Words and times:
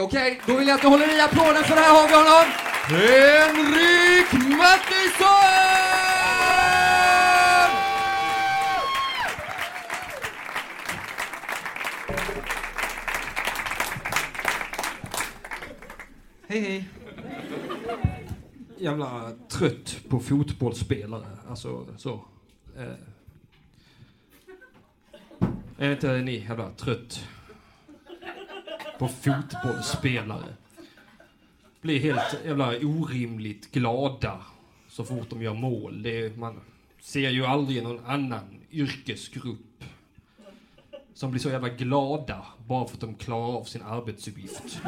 Okej, 0.00 0.40
då 0.46 0.56
vill 0.56 0.68
jag 0.68 0.74
att 0.74 0.82
du 0.82 0.88
håller 0.88 1.18
i 1.18 1.20
applåden 1.20 1.64
för 1.64 1.74
här 1.74 1.94
har 1.94 2.08
vi 2.08 2.14
honom. 2.14 2.46
Henrik 2.88 4.32
Mattisson! 4.58 5.78
Hej 16.48 16.60
hej. 16.60 16.88
Jävla 18.78 19.32
trött 19.48 19.96
på 20.08 20.20
fotbollsspelare. 20.20 21.26
Alltså 21.48 21.86
så. 21.96 22.24
Eh. 22.76 22.92
Är 25.78 25.92
inte 25.92 26.12
ni 26.12 26.44
jävla 26.48 26.70
trött 26.70 27.28
på 28.98 29.08
fotbollsspelare? 29.08 30.54
Blir 31.80 32.00
helt 32.00 32.44
jävla 32.44 32.68
orimligt 32.68 33.72
glada 33.72 34.38
så 34.88 35.04
fort 35.04 35.30
de 35.30 35.42
gör 35.42 35.54
mål. 35.54 36.02
Det 36.02 36.20
är, 36.20 36.30
man 36.36 36.60
ser 37.00 37.30
ju 37.30 37.46
aldrig 37.46 37.82
någon 37.82 38.06
annan 38.06 38.60
yrkesgrupp 38.70 39.84
som 41.14 41.30
blir 41.30 41.40
så 41.40 41.48
jävla 41.48 41.68
glada 41.68 42.46
bara 42.66 42.86
för 42.86 42.94
att 42.94 43.00
de 43.00 43.14
klarar 43.14 43.56
av 43.56 43.64
sin 43.64 43.82
arbetsuppgift. 43.82 44.80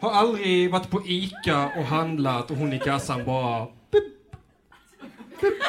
Har 0.00 0.10
aldrig 0.10 0.70
varit 0.70 0.90
på 0.90 1.02
ICA 1.06 1.70
och 1.78 1.84
handlat 1.84 2.50
och 2.50 2.56
hon 2.56 2.72
i 2.72 2.78
kassan 2.78 3.24
bara... 3.24 3.66
Bup, 3.90 4.32
bup, 5.40 5.62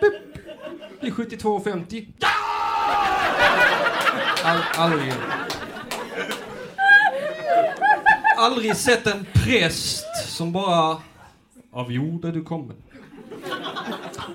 bup. 0.00 0.14
Det 1.00 1.06
är 1.06 1.10
72,50. 1.10 2.06
Ja! 2.18 2.41
All, 4.44 4.60
aldrig. 4.76 5.12
Aldrig 8.38 8.76
sett 8.76 9.06
en 9.06 9.26
präst 9.32 10.28
som 10.28 10.52
bara... 10.52 10.96
Av 11.72 11.92
jord 11.92 12.24
är 12.24 12.32
du 12.32 12.44
kommen. 12.44 12.76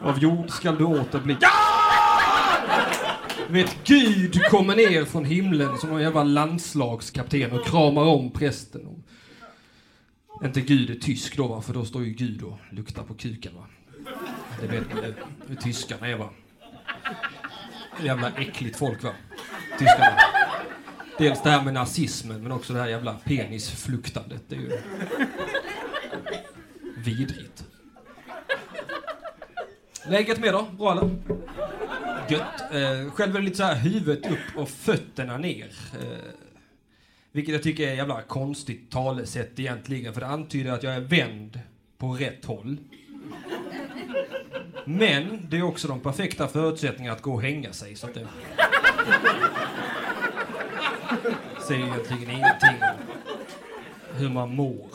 Av 0.01 0.19
jord 0.19 0.49
skall 0.49 0.77
du 0.77 0.83
åter 0.83 1.19
bli. 1.19 1.37
Ja! 1.39 1.49
Vet, 3.49 3.77
Gud 3.83 4.43
kommer 4.49 4.75
ner 4.75 5.05
från 5.05 5.25
himlen 5.25 5.77
som 5.77 5.89
någon 5.89 6.01
jävla 6.01 6.23
landslagskapten 6.23 7.51
och 7.51 7.65
kramar 7.65 8.03
om 8.03 8.31
prästen. 8.31 8.87
Och 8.87 10.45
inte 10.45 10.61
Gud 10.61 10.89
är 10.89 10.95
tysk 10.95 11.37
då 11.37 11.47
va, 11.47 11.61
för 11.61 11.73
då 11.73 11.85
står 11.85 12.03
ju 12.03 12.13
Gud 12.13 12.43
och 12.43 12.57
luktar 12.71 13.03
på 13.03 13.13
kuken 13.13 13.55
va. 13.55 13.65
Det 14.61 14.67
vet 14.67 14.93
ni 14.93 15.13
hur 15.47 15.55
tyskarna 15.55 16.07
är 16.07 16.17
va. 16.17 16.29
Jävla 18.03 18.31
äckligt 18.37 18.77
folk 18.77 19.03
va. 19.03 19.13
Tyskarna. 19.79 20.17
Dels 21.17 21.41
det 21.43 21.49
här 21.49 21.63
med 21.63 21.73
nazismen 21.73 22.43
men 22.43 22.51
också 22.51 22.73
det 22.73 22.79
här 22.79 22.87
jävla 22.87 23.13
penisfluktandet. 23.13 24.41
Det 24.47 24.55
är 24.55 24.59
ju 24.59 24.71
vidrigt. 26.97 27.63
Läget 30.09 30.39
med 30.39 30.53
då? 30.53 30.67
Bra 30.77 30.91
eller? 30.91 31.09
Gött. 32.29 32.61
Eh, 32.71 33.11
själv 33.11 33.35
är 33.35 33.39
det 33.39 33.45
lite 33.45 33.57
så 33.57 33.63
här 33.63 33.75
huvudet 33.75 34.31
upp 34.31 34.57
och 34.57 34.69
fötterna 34.69 35.37
ner. 35.37 35.71
Eh, 36.01 36.31
vilket 37.31 37.53
jag 37.53 37.63
tycker 37.63 37.87
är 37.87 37.91
ett 37.91 37.97
jävla 37.97 38.21
konstigt 38.21 38.91
talesätt 38.91 39.59
egentligen, 39.59 40.13
för 40.13 40.21
det 40.21 40.27
antyder 40.27 40.71
att 40.71 40.83
jag 40.83 40.95
är 40.95 40.99
vänd 40.99 41.59
på 41.97 42.13
rätt 42.13 42.45
håll. 42.45 42.77
Men 44.89 45.47
det 45.49 45.57
är 45.57 45.63
också 45.63 45.87
de 45.87 45.99
perfekta 45.99 46.47
förutsättningarna 46.47 47.15
att 47.15 47.21
gå 47.21 47.33
och 47.33 47.41
hänga 47.41 47.73
sig, 47.73 47.95
så 47.95 48.07
att 48.07 48.13
det... 48.13 48.27
Säger 51.67 51.85
egentligen 51.87 52.21
ingenting 52.21 52.77
om 52.81 54.17
hur 54.17 54.29
man 54.29 54.55
mår. 54.55 54.89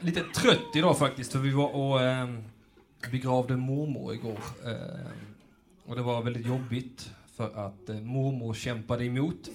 Lite 0.00 0.20
trött 0.20 0.76
idag 0.76 0.98
faktiskt, 0.98 1.32
för 1.32 1.38
vi 1.38 1.50
var 1.50 1.74
och 1.74 2.02
eh, 2.02 2.28
begravde 3.10 3.56
mormor 3.56 4.14
igår. 4.14 4.38
Eh, 4.64 5.06
och 5.86 5.96
det 5.96 6.02
var 6.02 6.22
väldigt 6.22 6.46
jobbigt 6.46 7.10
för 7.36 7.66
att 7.66 7.88
eh, 7.88 7.96
mormor 7.96 8.54
kämpade 8.54 9.04
emot. 9.04 9.48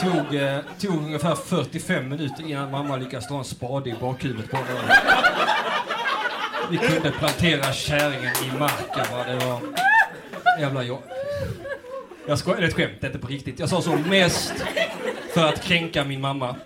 Tog, 0.00 0.34
eh, 0.34 0.58
tog 0.80 0.94
ungefär 0.94 1.34
45 1.34 2.08
minuter 2.08 2.50
innan 2.50 2.70
mamma 2.70 2.96
lyckades 2.96 3.28
dra 3.28 3.38
en 3.38 3.44
spade 3.44 3.90
i 3.90 3.94
bakhuvudet 4.00 4.50
på 4.50 4.56
honom. 4.56 4.82
Vi 6.70 6.78
kunde 6.78 7.10
plantera 7.10 7.72
kärringen 7.72 8.32
i 8.44 8.58
marken. 8.58 9.04
Va? 9.12 9.24
Det 9.28 9.46
var 9.46 9.60
jävla 10.60 10.82
jobb. 10.82 11.02
Jag 12.26 12.38
skojar, 12.38 12.60
det 12.60 12.64
är 12.64 12.68
ett 12.68 12.76
skämt, 12.76 12.92
det 13.00 13.06
är 13.06 13.08
inte 13.08 13.18
på 13.18 13.26
riktigt. 13.26 13.58
Jag 13.58 13.68
sa 13.68 13.82
så 13.82 13.96
mest 13.96 14.54
för 15.34 15.48
att 15.48 15.62
kränka 15.62 16.04
min 16.04 16.20
mamma. 16.20 16.56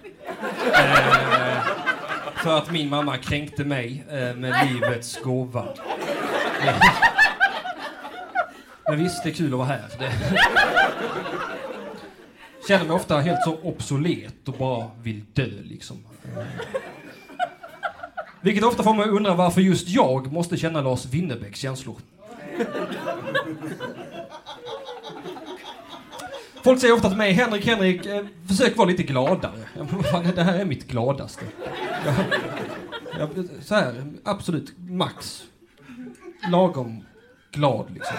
Eh, 0.72 1.62
för 2.37 2.59
att 2.59 2.71
min 2.71 2.88
mamma 2.88 3.16
kränkte 3.16 3.65
mig 3.65 4.04
eh, 4.10 4.34
med 4.34 4.69
livets 4.69 5.19
gåva. 5.22 5.65
Men 8.88 8.98
visst, 8.98 9.25
det 9.25 9.31
är 9.31 9.34
kul 9.34 9.53
att 9.53 9.59
vara 9.59 9.69
här. 9.69 9.84
Det... 9.98 10.12
Känner 12.68 12.84
mig 12.84 12.94
ofta 12.96 13.20
helt 13.20 13.42
så 13.44 13.58
obsolet 13.62 14.48
och 14.48 14.54
bara 14.54 14.90
vill 15.02 15.24
dö 15.32 15.50
liksom. 15.62 15.96
Vilket 18.40 18.64
ofta 18.64 18.82
får 18.82 18.94
mig 18.94 19.04
att 19.04 19.10
undra 19.10 19.34
varför 19.34 19.60
just 19.60 19.88
jag 19.88 20.32
måste 20.32 20.56
känna 20.56 20.80
Lars 20.80 21.06
Winnerbäcks 21.06 21.60
känslor. 21.60 21.96
Folk 26.64 26.80
säger 26.80 26.94
ofta 26.94 27.08
till 27.08 27.18
mig, 27.18 27.32
Henrik, 27.32 27.66
Henrik, 27.66 28.06
eh, 28.06 28.24
försök 28.48 28.76
vara 28.76 28.88
lite 28.88 29.02
gladare. 29.02 29.68
Det 30.34 30.42
här 30.42 30.58
är 30.58 30.64
mitt 30.64 30.88
gladaste. 30.88 31.44
Jag, 32.04 32.14
jag, 33.18 33.48
så 33.62 33.74
här, 33.74 34.04
absolut, 34.24 34.72
max. 34.78 35.42
Lagom 36.50 37.04
glad 37.52 37.90
liksom. 37.94 38.16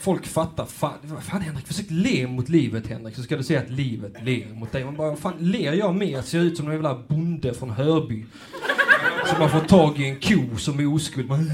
Folk 0.00 0.26
fattar, 0.26 0.66
fan, 0.66 0.92
vad 1.02 1.22
fan 1.22 1.40
Henrik, 1.40 1.66
försök 1.66 1.86
le 1.88 2.26
mot 2.26 2.48
livet 2.48 2.86
Henrik, 2.86 3.16
så 3.16 3.22
ska 3.22 3.36
du 3.36 3.42
se 3.42 3.56
att 3.56 3.70
livet 3.70 4.12
ler 4.22 4.54
mot 4.54 4.72
dig. 4.72 4.84
Man 4.84 4.96
bara, 4.96 5.16
fan 5.16 5.34
ler 5.38 5.72
jag 5.72 5.94
mer 5.94 6.22
ser 6.22 6.38
jag 6.38 6.46
ut 6.46 6.56
som 6.56 6.66
en 6.66 6.72
jävla 6.72 6.94
bonde 7.08 7.54
från 7.54 7.70
Hörby. 7.70 8.24
Som 9.26 9.40
har 9.40 9.48
fått 9.48 9.68
tag 9.68 10.00
i 10.00 10.08
en 10.08 10.20
ko 10.20 10.56
som 10.56 10.80
är 10.80 10.94
oskuld. 10.94 11.28
Man, 11.28 11.50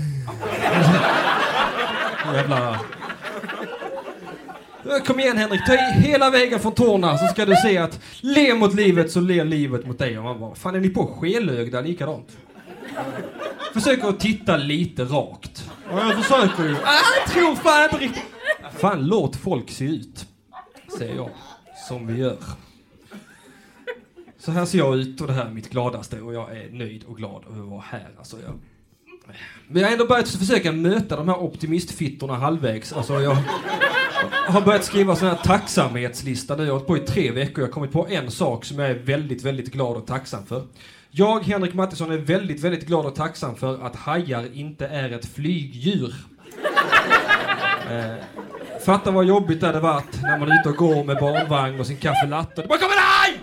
jävla 2.34 2.81
Kom 5.06 5.21
igen 5.21 5.39
Henrik, 5.39 5.67
ta 5.67 5.75
i 5.75 5.79
hela 5.79 6.31
vägen 6.31 6.61
från 6.61 6.73
tårna 6.73 7.19
så 7.19 7.27
ska 7.27 7.47
du 7.47 7.56
se 7.56 7.79
att 7.79 8.00
le 8.21 8.55
mot 8.55 8.75
livet 8.75 9.11
så 9.11 9.21
ler 9.21 9.44
livet 9.44 9.87
mot 9.87 9.99
dig. 9.99 10.19
Och 10.19 10.25
man 10.25 10.41
bara, 10.41 10.55
fan 10.55 10.75
är 10.75 10.81
ni 10.81 10.89
på 10.89 11.06
skelögda 11.06 11.81
likadant? 11.81 12.29
Försök 13.75 14.05
att 14.05 14.21
titta 14.21 14.56
lite 14.56 15.05
rakt. 15.05 15.71
Ja, 15.92 16.12
jag 16.12 16.25
försöker 16.25 16.64
ju. 16.64 16.75
Ah, 16.75 17.00
jag 17.19 17.34
tror 17.34 17.54
fan 17.54 17.84
inte 17.84 17.97
riktigt. 17.97 18.25
Fan, 18.78 19.06
låt 19.06 19.36
folk 19.36 19.70
se 19.70 19.84
ut. 19.84 20.26
Säger 20.98 21.14
jag. 21.14 21.30
Som 21.88 22.06
vi 22.06 22.19
gör. 22.19 22.36
Så 24.38 24.52
här 24.52 24.64
ser 24.64 24.78
jag 24.78 24.97
ut 24.97 25.20
och 25.20 25.26
det 25.26 25.32
här 25.32 25.44
är 25.44 25.50
mitt 25.50 25.70
gladaste 25.70 26.20
och 26.20 26.34
jag 26.34 26.56
är 26.56 26.70
nöjd 26.70 27.04
och 27.04 27.16
glad 27.16 27.44
över 27.50 27.62
att 27.62 27.69
vara 27.69 27.84
här. 27.86 28.10
Alltså, 28.19 28.36
jag... 28.44 28.52
Vi 29.69 29.82
har 29.82 29.91
ändå 29.91 30.06
börjat 30.06 30.28
försöka 30.28 30.72
möta 30.72 31.16
de 31.16 31.28
här 31.28 31.42
optimistfittorna 31.42 32.34
halvvägs. 32.34 32.92
Alltså, 32.92 33.20
jag 33.20 33.36
har 34.47 34.60
börjat 34.60 34.84
skriva 34.84 35.16
sån 35.16 35.28
här 35.28 35.36
tacksamhetslista 35.44 36.56
nu. 36.56 36.62
Jag 36.62 36.72
har 36.72 36.78
hållit 36.78 36.86
på 36.86 36.97
i 36.97 37.00
tre 37.00 37.31
veckor. 37.31 37.58
Jag 37.58 37.69
har 37.69 37.72
kommit 37.72 37.92
på 37.92 38.08
en 38.08 38.31
sak 38.31 38.64
som 38.64 38.78
jag 38.78 38.91
är 38.91 38.94
väldigt, 38.94 39.42
väldigt 39.42 39.72
glad 39.72 39.97
och 39.97 40.06
tacksam 40.06 40.47
för. 40.47 40.66
Jag, 41.15 41.41
Henrik 41.41 41.75
Mattisson, 41.75 42.11
är 42.11 42.17
väldigt, 42.17 42.61
väldigt 42.61 42.87
glad 42.87 43.06
och 43.06 43.14
tacksam 43.14 43.56
för 43.56 43.87
att 43.87 43.97
hajar 43.97 44.49
inte 44.55 44.87
är 44.87 45.11
ett 45.11 45.26
flygdjur. 45.26 46.14
Eh, 47.91 48.14
fatta 48.85 49.11
vad 49.11 49.25
jobbigt 49.25 49.61
det 49.61 49.67
hade 49.67 49.81
varit 49.81 50.23
när 50.23 50.38
man 50.38 50.50
är 50.50 50.61
ute 50.61 50.69
och 50.69 50.76
går 50.76 51.05
med 51.05 51.17
barnvagn 51.17 51.81
och 51.81 51.87
sin 51.87 51.97
kaffelatte 51.97 52.62
och 52.62 52.62
det 52.62 52.69
bara 52.69 52.79
kommer 52.79 52.94
en 52.94 53.03
haj! 53.03 53.41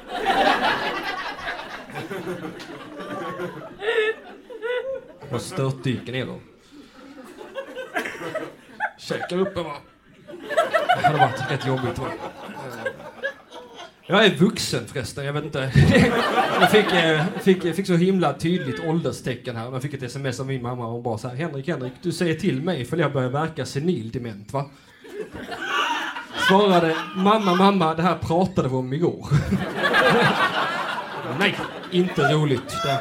Och 5.31 5.41
störtdyker 5.41 6.11
ner 6.11 6.25
dem. 6.25 6.39
Käkar 8.97 9.37
upp 9.37 9.57
en 9.57 9.63
va. 9.63 9.75
Det 11.01 11.07
hade 11.07 11.19
varit 11.19 11.51
rätt 11.51 11.67
jobbigt 11.67 11.99
va. 11.99 12.07
Jag 14.11 14.25
är 14.25 14.35
vuxen 14.35 14.87
förresten, 14.87 15.25
jag 15.25 15.33
vet 15.33 15.43
inte. 15.43 15.59
Jag 16.61 16.71
fick, 16.71 16.93
eh, 16.93 17.25
fick, 17.41 17.75
fick 17.75 17.87
så 17.87 17.93
himla 17.93 18.33
tydligt 18.33 18.79
ålderstecken 18.79 19.55
här. 19.55 19.71
Jag 19.71 19.81
fick 19.81 19.93
ett 19.93 20.03
sms 20.03 20.39
av 20.39 20.45
min 20.45 20.61
mamma 20.61 20.85
och 20.85 20.91
hon 20.91 21.03
bara 21.03 21.17
så 21.17 21.27
här, 21.27 21.35
Henrik, 21.35 21.67
Henrik, 21.67 21.93
du 22.01 22.11
säger 22.11 22.35
till 22.35 22.61
mig 22.61 22.85
för 22.85 22.97
jag 22.97 23.13
börjar 23.13 23.29
verka 23.29 23.65
senildement 23.65 24.53
va? 24.53 24.65
Svarade, 26.47 26.95
mamma, 27.15 27.55
mamma, 27.55 27.95
det 27.95 28.01
här 28.01 28.15
pratade 28.15 28.69
vi 28.69 28.75
om 28.75 28.93
igår. 28.93 29.27
Nej, 31.39 31.57
inte 31.91 32.33
roligt. 32.33 32.69
Det 32.83 32.99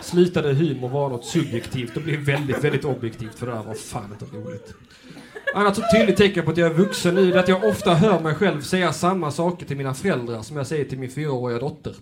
Slutade 0.00 0.54
humor 0.54 0.88
vara 0.88 1.08
något 1.08 1.24
subjektivt 1.24 1.96
och 1.96 2.02
blev 2.02 2.20
väldigt, 2.20 2.64
väldigt 2.64 2.84
objektivt 2.84 3.38
för 3.38 3.46
det 3.46 3.52
där 3.52 3.62
var 3.62 3.74
fan 3.74 4.16
inte 4.20 4.36
roligt. 4.36 4.74
Annat 5.54 5.80
tydligt 5.92 6.16
tecken 6.16 6.44
på 6.44 6.50
att 6.50 6.56
jag 6.56 6.70
är 6.70 6.74
vuxen 6.74 7.14
nu 7.14 7.32
är 7.32 7.38
att 7.38 7.48
jag 7.48 7.64
ofta 7.64 7.94
hör 7.94 8.20
mig 8.20 8.34
själv 8.34 8.60
säga 8.60 8.92
samma 8.92 9.30
saker 9.30 9.66
till 9.66 9.76
mina 9.76 9.94
föräldrar 9.94 10.42
som 10.42 10.56
jag 10.56 10.66
säger 10.66 10.84
till 10.84 10.98
min 10.98 11.10
fyraåriga 11.10 11.58
dotter. 11.58 11.94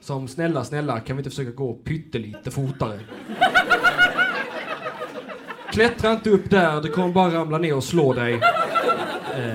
Som 0.00 0.28
snälla, 0.28 0.64
snälla, 0.64 1.00
kan 1.00 1.16
vi 1.16 1.20
inte 1.20 1.30
försöka 1.30 1.50
gå 1.50 1.74
pyttelite 1.74 2.50
fortare? 2.50 3.00
Klättra 5.72 6.12
inte 6.12 6.30
upp 6.30 6.50
där, 6.50 6.82
du 6.82 6.88
kommer 6.88 7.12
bara 7.12 7.34
ramla 7.34 7.58
ner 7.58 7.76
och 7.76 7.84
slå 7.84 8.12
dig. 8.12 8.34
Eh, 9.36 9.54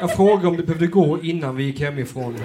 jag 0.00 0.16
frågade 0.16 0.48
om 0.48 0.56
du 0.56 0.62
behövde 0.62 0.86
gå 0.86 1.22
innan 1.22 1.56
vi 1.56 1.64
gick 1.64 1.80
hemifrån. 1.80 2.38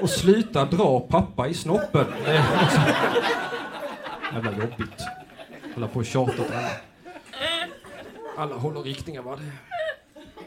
Och 0.00 0.10
sluta 0.10 0.64
dra 0.64 1.00
pappa 1.00 1.48
i 1.48 1.54
snoppen. 1.54 2.06
Eh, 2.26 2.62
alltså. 2.62 2.80
Jävla 4.34 4.50
jobbigt. 4.50 5.02
Hålla 5.74 5.88
på 5.88 5.98
och 5.98 6.06
tjata 6.06 6.32
åt 6.42 6.50
alla. 6.50 6.68
Alla 8.36 8.56
håller 8.56 8.82
riktningar 8.82 9.22
va? 9.22 9.36
Det... 9.36 9.52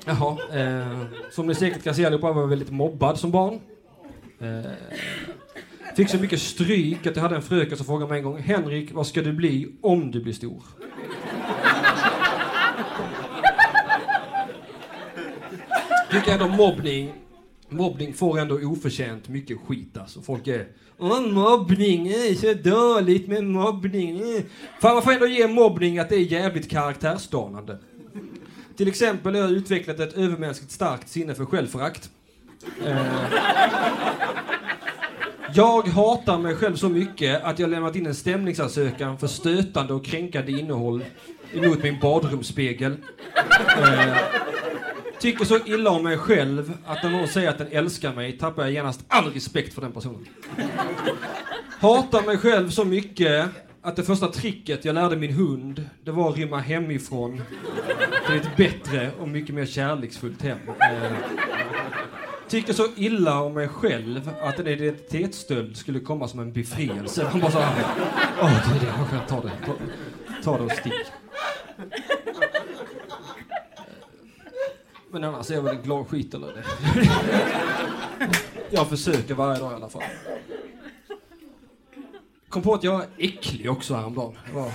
Jaha, 0.05 0.37
eh, 0.59 1.01
som 1.31 1.47
ni 1.47 1.55
säkert 1.55 1.83
kan 1.83 1.95
se 1.95 2.05
allihopa 2.05 2.31
var 2.31 2.41
jag 2.41 2.47
väldigt 2.47 2.71
mobbad 2.71 3.19
som 3.19 3.31
barn. 3.31 3.59
Eh, 4.39 4.71
fick 5.95 6.09
så 6.09 6.17
mycket 6.17 6.41
stryk 6.41 7.07
att 7.07 7.15
jag 7.15 7.23
hade 7.23 7.35
en 7.35 7.41
fröken 7.41 7.77
som 7.77 7.85
frågade 7.85 8.09
mig 8.09 8.17
en 8.17 8.23
gång 8.23 8.37
Henrik, 8.37 8.93
vad 8.93 9.07
ska 9.07 9.21
du 9.21 9.33
bli 9.33 9.77
om 9.81 10.11
du 10.11 10.23
blir 10.23 10.33
stor? 10.33 10.63
Tycker 16.11 16.31
ändå 16.31 16.47
mobbning 16.47 17.13
Mobbning 17.69 18.13
får 18.13 18.39
ändå 18.39 18.55
oförtjänt 18.55 19.29
mycket 19.29 19.57
skit 19.67 19.97
alltså. 19.97 20.21
Folk 20.21 20.47
är 20.47 20.67
Åh, 20.99 21.21
mobbning 21.21 22.07
är 22.07 22.35
så 22.35 22.69
dåligt 22.69 23.27
med 23.27 23.43
mobbning. 23.43 24.19
Eh. 24.19 24.43
Fan, 24.81 24.93
man 24.93 25.03
får 25.03 25.11
ändå 25.11 25.27
ge 25.27 25.47
mobbning 25.47 25.99
att 25.99 26.09
det 26.09 26.15
är 26.15 26.19
jävligt 26.19 26.69
karaktärsdanande. 26.69 27.77
Till 28.77 28.87
exempel 28.87 29.35
har 29.35 29.41
jag 29.41 29.51
utvecklat 29.51 29.99
ett 29.99 30.13
övermänskligt 30.13 30.71
starkt 30.71 31.09
sinne 31.09 31.35
för 31.35 31.45
självförakt. 31.45 32.09
Eh, 32.85 32.97
jag 35.53 35.87
hatar 35.87 36.37
mig 36.37 36.55
själv 36.55 36.75
så 36.75 36.89
mycket 36.89 37.43
att 37.43 37.59
jag 37.59 37.69
lämnat 37.69 37.95
in 37.95 38.05
en 38.05 38.15
stämningsansökan 38.15 39.17
för 39.17 39.27
stötande 39.27 39.93
och 39.93 40.05
kränkande 40.05 40.51
innehåll 40.51 41.03
emot 41.53 41.83
min 41.83 41.99
badrumsspegel. 41.99 42.95
Eh, 43.81 44.17
tycker 45.19 45.45
så 45.45 45.59
illa 45.65 45.89
om 45.89 46.03
mig 46.03 46.17
själv 46.17 46.73
att 46.85 47.03
när 47.03 47.09
någon 47.09 47.27
säger 47.27 47.49
att 47.49 47.57
den 47.57 47.67
älskar 47.71 48.13
mig 48.13 48.37
tappar 48.37 48.63
jag 48.63 48.71
genast 48.71 49.05
all 49.07 49.31
respekt 49.31 49.73
för 49.73 49.81
den 49.81 49.91
personen. 49.91 50.27
Hatar 51.79 52.25
mig 52.25 52.37
själv 52.37 52.69
så 52.69 52.85
mycket 52.85 53.49
att 53.81 53.95
det 53.95 54.03
första 54.03 54.27
tricket 54.27 54.85
jag 54.85 54.95
lärde 54.95 55.15
min 55.15 55.33
hund, 55.33 55.89
det 56.03 56.11
var 56.11 56.29
att 56.29 56.37
rymma 56.37 56.59
hemifrån 56.59 57.41
till 58.27 58.35
ett 58.35 58.57
bättre 58.57 59.11
och 59.19 59.27
mycket 59.27 59.55
mer 59.55 59.65
kärleksfullt 59.65 60.41
hem. 60.41 60.57
Eh, 60.67 61.11
tycker 62.47 62.73
så 62.73 62.87
illa 62.95 63.41
om 63.41 63.53
mig 63.53 63.67
själv 63.67 64.31
att 64.41 64.59
en 64.59 64.67
identitetsstöld 64.67 65.77
skulle 65.77 65.99
komma 65.99 66.27
som 66.27 66.39
en 66.39 66.53
befrielse. 66.53 67.27
Han 67.31 67.41
bara 67.41 67.51
såhär... 67.51 67.85
åh, 68.41 68.51
det 68.69 68.75
är 68.75 68.79
det, 68.79 69.15
jag 69.15 69.27
ta 69.27 69.41
det, 69.41 69.51
ta, 69.65 69.73
ta 70.43 70.57
det 70.57 70.63
och 70.63 70.71
stick. 70.71 70.93
Men 75.11 75.23
annars 75.23 75.51
är 75.51 75.55
jag 75.55 75.61
väl 75.61 75.75
en 75.75 75.81
glad 75.81 76.07
skit 76.07 76.33
eller 76.33 76.47
det. 76.47 76.63
jag 78.69 78.89
försöker 78.89 79.33
varje 79.33 79.59
dag 79.59 79.71
i 79.71 79.75
alla 79.75 79.89
fall. 79.89 80.03
Kom 82.49 82.61
på 82.61 82.73
att 82.73 82.83
jag 82.83 83.01
är 83.01 83.07
äcklig 83.17 83.71
också 83.71 83.95
häromdagen. 83.95 84.35
Det 84.45 84.53
var 84.53 84.71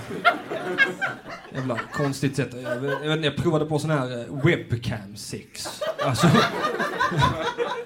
jävla 1.53 1.79
konstigt 1.93 2.35
sätt. 2.35 2.55
Jag, 2.63 2.75
vet, 2.75 2.97
jag, 3.03 3.25
jag 3.25 3.35
provade 3.35 3.65
på 3.65 3.79
sån 3.79 3.89
här 3.89 4.19
eh, 4.19 4.45
webcam-sex. 4.45 5.67
Alltså, 6.05 6.27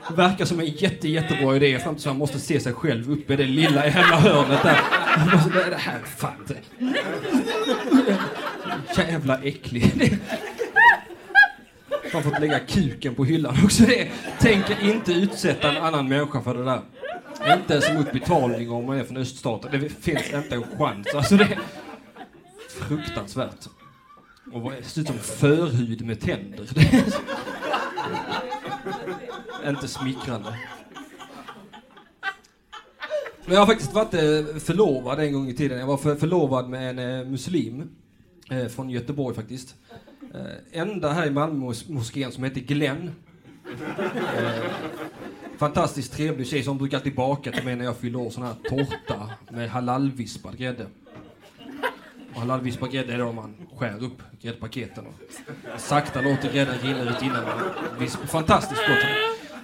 det 0.07 0.15
verkar 0.15 0.45
som 0.45 0.59
en 0.59 0.65
jätte, 0.65 1.09
jättebra 1.09 1.55
idé 1.55 1.79
fram 1.79 1.95
tills 1.95 2.05
man 2.05 2.17
måste 2.17 2.39
se 2.39 2.59
sig 2.59 2.73
själv 2.73 3.11
uppe 3.11 3.33
i 3.33 3.35
det 3.35 3.45
lilla 3.45 3.85
jävla 3.85 4.15
hörnet 4.15 4.63
där. 4.63 4.81
Det 5.69 5.75
här, 5.75 5.99
fan 6.05 6.47
Jävla 8.97 9.37
äcklig. 9.43 10.19
Man 12.17 12.23
fått 12.23 12.39
lägga 12.39 12.59
kuken 12.59 13.15
på 13.15 13.25
hyllan 13.25 13.55
också. 13.63 13.83
Det. 13.83 14.11
Tänker 14.39 14.83
inte 14.83 15.13
utsätta 15.13 15.71
en 15.71 15.83
annan 15.83 16.07
människa 16.07 16.41
för 16.41 16.53
det 16.53 16.63
där. 16.63 16.81
Inte 17.53 17.73
ens 17.73 17.93
mot 17.93 18.11
betalning 18.11 18.71
om 18.71 18.85
man 18.85 18.97
är 18.97 19.03
från 19.03 19.17
öststaten. 19.17 19.71
Det 19.71 19.89
finns 19.89 20.33
inte 20.33 20.55
en 20.55 20.63
chans. 20.77 21.07
Alltså 21.15 21.37
det 21.37 21.43
är 21.43 21.59
fruktansvärt. 22.69 23.67
Och 24.53 24.71
ser 24.83 25.01
ut 25.01 25.07
som 25.07 25.17
förhud 25.17 26.05
med 26.05 26.21
tänder. 26.21 26.69
inte 29.67 29.87
smickrande. 29.87 30.59
Men 33.45 33.53
jag 33.53 33.59
har 33.59 33.65
faktiskt 33.67 33.93
varit 33.93 34.13
eh, 34.13 34.59
förlovad 34.59 35.19
en 35.19 35.33
gång 35.33 35.49
i 35.49 35.53
tiden. 35.53 35.79
Jag 35.79 35.87
var 35.87 36.15
förlovad 36.15 36.69
med 36.69 36.89
en 36.89 37.19
eh, 37.19 37.25
muslim 37.25 37.89
eh, 38.49 38.67
från 38.67 38.89
Göteborg 38.89 39.35
faktiskt. 39.35 39.75
Eh, 40.37 40.81
enda 40.81 41.11
här 41.11 41.27
i 41.27 41.31
Malmö-moskén 41.31 42.31
som 42.31 42.43
heter 42.43 42.61
Glenn. 42.61 43.11
Eh, 44.37 44.71
fantastiskt 45.57 46.13
trevlig 46.13 46.47
tjej 46.47 46.63
som 46.63 46.77
brukar 46.77 47.15
baka 47.15 47.51
till 47.51 47.63
mig 47.63 47.75
när 47.75 47.85
jag 47.85 47.97
fyller 47.97 48.19
år, 48.19 48.29
sån 48.29 48.43
här 48.43 48.53
tårta 48.69 49.29
med 49.51 49.69
halalvispad 49.69 50.57
grädde. 50.57 50.85
Och 52.33 52.39
halalvispad 52.39 52.91
grädde 52.91 53.13
är 53.13 53.17
då 53.17 53.31
man 53.31 53.55
skär 53.77 54.03
upp 54.03 54.21
gräddpaketen 54.41 55.05
och 55.07 55.13
sakta 55.79 56.21
låter 56.21 56.53
grädden 56.53 56.79
rinna 56.79 57.01
ut 57.01 57.21
innan 57.21 57.43
man 57.43 57.59
vispar. 57.99 58.25
Fantastiskt 58.25 58.81
gott. 58.87 58.97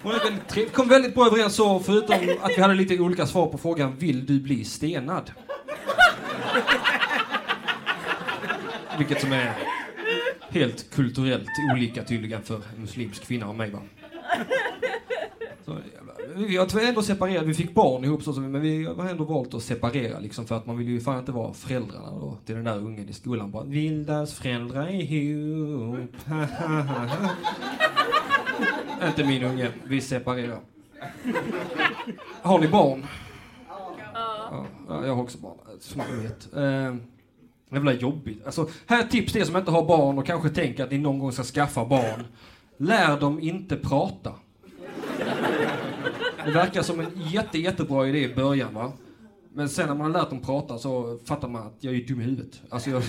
Hon 0.03 0.13
väldigt 0.13 0.73
kom 0.73 0.87
väldigt 0.87 1.15
bra 1.15 1.27
överens 1.27 1.55
så, 1.55 1.79
förutom 1.79 2.15
att 2.41 2.57
vi 2.57 2.61
hade 2.61 2.73
lite 2.73 2.99
olika 2.99 3.25
svar 3.25 3.47
på 3.47 3.57
frågan 3.57 3.95
Vill 3.97 4.25
du 4.25 4.39
bli 4.39 4.65
stenad? 4.65 5.31
Vilket 8.97 9.21
som 9.21 9.31
är 9.33 9.53
helt 10.53 10.89
kulturellt 10.89 11.50
olika 11.73 12.03
tydligen 12.03 12.41
för 12.41 12.55
en 12.55 12.81
muslimsk 12.81 13.23
kvinna 13.23 13.50
och 13.50 13.55
mig. 13.55 13.71
Va? 13.71 13.79
Så, 15.65 15.77
vi 16.35 16.57
har 16.57 16.88
ändå 16.88 17.01
separerat, 17.01 17.45
vi 17.45 17.53
fick 17.53 17.73
barn 17.73 18.03
ihop 18.03 18.23
så, 18.23 18.33
men 18.33 18.61
vi 18.61 18.85
har 18.85 19.09
ändå 19.09 19.23
valt 19.23 19.53
att 19.53 19.63
separera 19.63 20.19
liksom 20.19 20.45
för 20.45 20.57
att 20.57 20.66
man 20.66 20.78
vill 20.78 20.87
ju 20.87 20.99
fan 20.99 21.19
inte 21.19 21.31
vara 21.31 21.54
föräldrarna 21.54 22.11
då 22.11 22.37
till 22.45 22.56
den 22.56 22.63
där 22.63 22.78
ungen 22.78 23.09
i 23.09 23.13
skolan 23.13 23.51
bara 23.51 23.63
Vildas 23.63 24.33
föräldrar 24.33 24.89
ihop. 24.89 26.16
inte 29.07 29.23
min 29.23 29.44
unge, 29.44 29.71
vi 29.83 30.01
separerar. 30.01 30.59
Har 32.42 32.59
ni 32.59 32.68
barn? 32.68 33.06
Ja. 33.69 34.66
ja 34.87 35.06
jag 35.06 35.16
har 35.16 35.23
också 35.23 35.37
barn, 35.37 35.57
som 35.80 36.01
ni 36.11 36.23
vet. 36.23 36.54
Jävla 37.73 37.94
jobbigt. 37.94 38.45
Alltså, 38.45 38.69
här 38.85 39.03
är 39.03 39.07
tips 39.07 39.31
till 39.31 39.42
er 39.42 39.45
som 39.45 39.57
inte 39.57 39.71
har 39.71 39.85
barn 39.85 40.18
och 40.18 40.25
kanske 40.25 40.49
tänker 40.49 40.83
att 40.83 40.92
ni 40.92 40.97
någon 40.97 41.19
gång 41.19 41.31
ska 41.31 41.44
skaffa 41.44 41.85
barn. 41.85 42.27
Lär 42.77 43.19
dem 43.19 43.39
inte 43.39 43.75
prata. 43.75 44.33
Det 46.45 46.51
verkar 46.51 46.81
som 46.81 46.99
en 46.99 47.07
jätte, 47.15 47.57
jättebra 47.57 48.07
idé 48.07 48.19
i 48.19 48.35
början 48.35 48.73
va. 48.73 48.92
Men 49.56 49.69
sen 49.69 49.87
när 49.87 49.95
man 49.95 50.11
har 50.11 50.21
lärt 50.21 50.30
dem 50.30 50.42
prata 50.42 50.77
så 50.77 51.19
fattar 51.25 51.47
man 51.47 51.68
att 51.68 51.77
jag 51.80 51.95
är 51.95 52.07
dum 52.07 52.21
i 52.21 52.23
huvudet. 52.23 52.61
Alltså 52.69 52.89
jag 52.89 53.03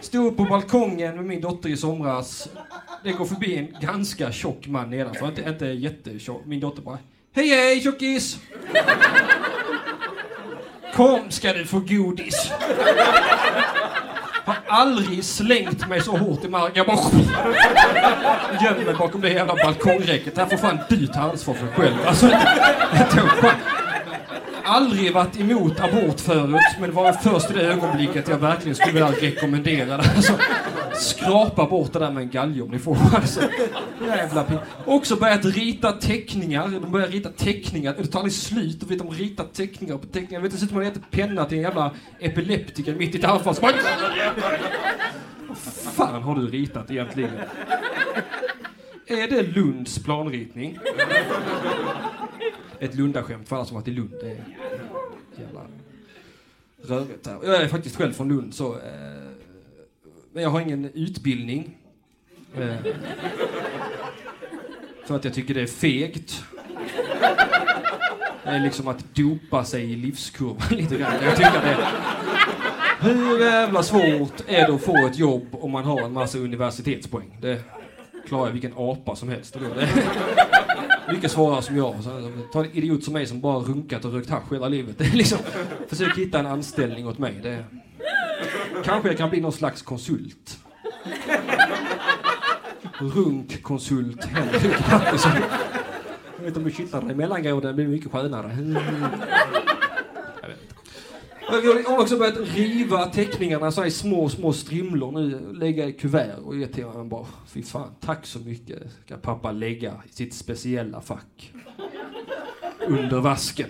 stod 0.00 0.36
på 0.36 0.44
balkongen 0.44 1.16
med 1.16 1.24
min 1.24 1.40
dotter 1.40 1.68
i 1.68 1.76
somras. 1.76 2.48
Det 3.04 3.12
går 3.12 3.24
förbi 3.24 3.56
en 3.56 3.80
ganska 3.80 4.32
tjock 4.32 4.66
man 4.66 4.90
nedanför. 4.90 5.28
Inte, 5.28 5.42
inte 5.48 5.66
jättetjock. 5.66 6.46
Min 6.46 6.60
dotter 6.60 6.82
bara 6.82 6.98
Hej 7.32 7.48
hej 7.48 7.80
tjockis! 7.80 8.38
Kom 10.94 11.30
ska 11.30 11.52
du 11.52 11.66
få 11.66 11.80
godis! 11.80 12.50
Aldrig 14.68 15.24
slängt 15.24 15.88
mig 15.88 16.00
så 16.00 16.16
hårt 16.16 16.44
i 16.44 16.48
marken. 16.48 16.72
Jag 16.74 16.86
bara 16.86 16.96
gömmer 18.64 18.84
mig 18.84 18.94
bakom 18.94 19.20
det 19.20 19.30
jävla 19.30 19.54
balkongräcket. 19.54 20.38
Här 20.38 20.46
får 20.46 20.56
fan 20.56 20.78
du 20.88 21.06
ta 21.06 21.20
ansvar 21.20 21.54
för 21.54 21.66
själv. 21.66 21.94
Alltså, 22.06 22.30
aldrig 24.64 25.12
varit 25.12 25.40
emot 25.40 25.80
abort 25.80 26.20
förut, 26.20 26.60
men 26.80 26.90
det 26.90 26.96
var 26.96 27.12
först 27.12 27.50
i 27.50 27.54
det 27.54 27.62
ögonblicket 27.62 28.28
jag 28.28 28.38
verkligen 28.38 28.74
skulle 28.74 28.92
vilja 28.92 29.10
rekommendera 29.10 29.96
det. 29.96 30.10
Alltså, 30.16 30.32
skrapa 31.00 31.66
bort 31.66 31.92
det 31.92 31.98
där 31.98 32.10
med 32.10 32.22
en 32.22 32.30
galge 32.30 32.62
om 32.62 32.70
ni 32.70 32.78
får. 32.78 32.96
Alltså, 33.16 33.40
jävla 34.06 34.44
pin. 34.44 34.58
Också 34.84 35.16
börjat 35.16 35.44
rita 35.44 35.92
teckningar. 35.92 36.68
De 36.68 36.92
börjar 36.92 37.08
rita 37.08 37.28
teckningar. 37.28 37.94
Det 37.98 38.06
tar 38.06 38.18
aldrig 38.18 38.32
slut. 38.32 38.82
vet, 38.82 38.98
de 38.98 39.10
ritar 39.10 39.44
teckningar 39.52 39.98
på 39.98 40.06
teckningar. 40.06 40.32
Jag 40.32 40.40
vet 40.40 40.52
dessutom 40.52 40.78
att 40.78 40.94
man 40.94 41.02
penna 41.10 41.44
till 41.44 41.58
en 41.58 41.64
jävla 41.64 41.90
epileptiker 42.18 42.94
mitt 42.94 43.14
i 43.14 43.18
ett 43.18 43.24
anfall. 43.24 43.54
Vad 45.48 45.94
fan 45.94 46.22
har 46.22 46.34
du 46.34 46.46
ritat 46.46 46.90
egentligen? 46.90 47.30
Är 49.06 49.28
det 49.28 49.42
Lunds 49.42 50.04
planritning? 50.04 50.78
ett 52.78 52.94
Lundaskämt 52.94 53.48
för 53.48 53.56
alla 53.56 53.64
som 53.64 53.74
varit 53.74 53.88
i 53.88 53.90
Lund. 53.90 54.14
Det 54.20 54.30
är 54.30 54.44
jävla 55.36 55.60
rörigt 56.82 57.24
där. 57.24 57.38
Jag 57.44 57.62
är 57.62 57.68
faktiskt 57.68 57.96
själv 57.96 58.12
från 58.12 58.28
Lund 58.28 58.54
så... 58.54 58.74
Eh, 58.74 59.25
men 60.36 60.42
jag 60.42 60.50
har 60.50 60.60
ingen 60.60 60.90
utbildning. 60.94 61.76
Eh, 62.56 62.76
för 65.06 65.16
att 65.16 65.24
jag 65.24 65.34
tycker 65.34 65.54
det 65.54 65.60
är 65.62 65.66
fegt. 65.66 66.44
Det 68.44 68.50
är 68.50 68.60
liksom 68.60 68.88
att 68.88 69.14
dopa 69.14 69.64
sig 69.64 69.92
i 69.92 69.96
livskurvan 69.96 70.56
lite 70.70 70.96
grann. 70.96 71.14
Jag 71.22 71.36
tycker 71.36 71.52
det 71.52 71.76
hur 73.00 73.40
jävla 73.40 73.82
svårt 73.82 74.40
är 74.46 74.66
det 74.66 74.74
att 74.74 74.82
få 74.82 75.06
ett 75.06 75.18
jobb 75.18 75.46
om 75.52 75.70
man 75.70 75.84
har 75.84 76.00
en 76.02 76.12
massa 76.12 76.38
universitetspoäng? 76.38 77.38
Det 77.40 77.60
klarar 78.26 78.52
vilken 78.52 78.72
apa 78.76 79.16
som 79.16 79.28
helst. 79.28 79.56
Det 79.58 79.82
är 79.82 81.12
mycket 81.12 81.30
svårare 81.30 81.62
som 81.62 81.76
jag. 81.76 81.94
Så, 82.02 82.30
ta 82.52 82.64
en 82.64 82.70
idiot 82.72 83.04
som 83.04 83.12
mig 83.12 83.26
som 83.26 83.40
bara 83.40 83.58
runkat 83.58 84.04
och 84.04 84.12
rökt 84.12 84.30
hasch 84.30 84.52
hela 84.52 84.68
livet. 84.68 84.98
Det 84.98 85.04
är 85.04 85.16
liksom, 85.16 85.38
försök 85.88 86.18
hitta 86.18 86.38
en 86.38 86.46
anställning 86.46 87.08
åt 87.08 87.18
mig. 87.18 87.40
Det, 87.42 87.64
kanske 88.84 89.08
jag 89.08 89.18
kan 89.18 89.30
bli 89.30 89.40
någon 89.40 89.52
slags 89.52 89.82
konsult. 89.82 90.58
Runkkonsult 92.98 94.24
Henrik 94.24 94.90
Mattisson. 94.92 95.32
Jag 96.36 96.44
vet 96.44 96.56
om 96.56 96.64
du 96.64 96.70
kittlar 96.70 97.00
dig 97.00 97.10
i 97.10 97.14
mellangården 97.14 97.76
blir 97.76 97.88
mycket 97.88 98.12
skönare. 98.12 98.50
Mm. 98.50 98.76
Jag 101.48 101.90
har 101.90 101.98
också 101.98 102.18
börjat 102.18 102.38
riva 102.54 103.06
teckningarna 103.06 103.72
så 103.72 103.84
i 103.84 103.90
små, 103.90 104.28
små 104.28 104.52
strimlor 104.52 105.12
nu, 105.12 105.52
lägga 105.52 105.86
i 105.86 105.92
kuvert 105.92 106.38
och 106.44 106.56
ge 106.56 106.66
till 106.66 106.84
honom 106.84 107.08
bara, 107.08 107.26
fy 107.46 107.62
fan, 107.62 107.94
tack 108.00 108.26
så 108.26 108.38
mycket 108.38 108.78
ska 109.04 109.16
pappa 109.16 109.52
lägga 109.52 109.92
i 110.10 110.12
sitt 110.12 110.34
speciella 110.34 111.00
fack. 111.00 111.52
Under 112.88 113.20
vasken. 113.20 113.68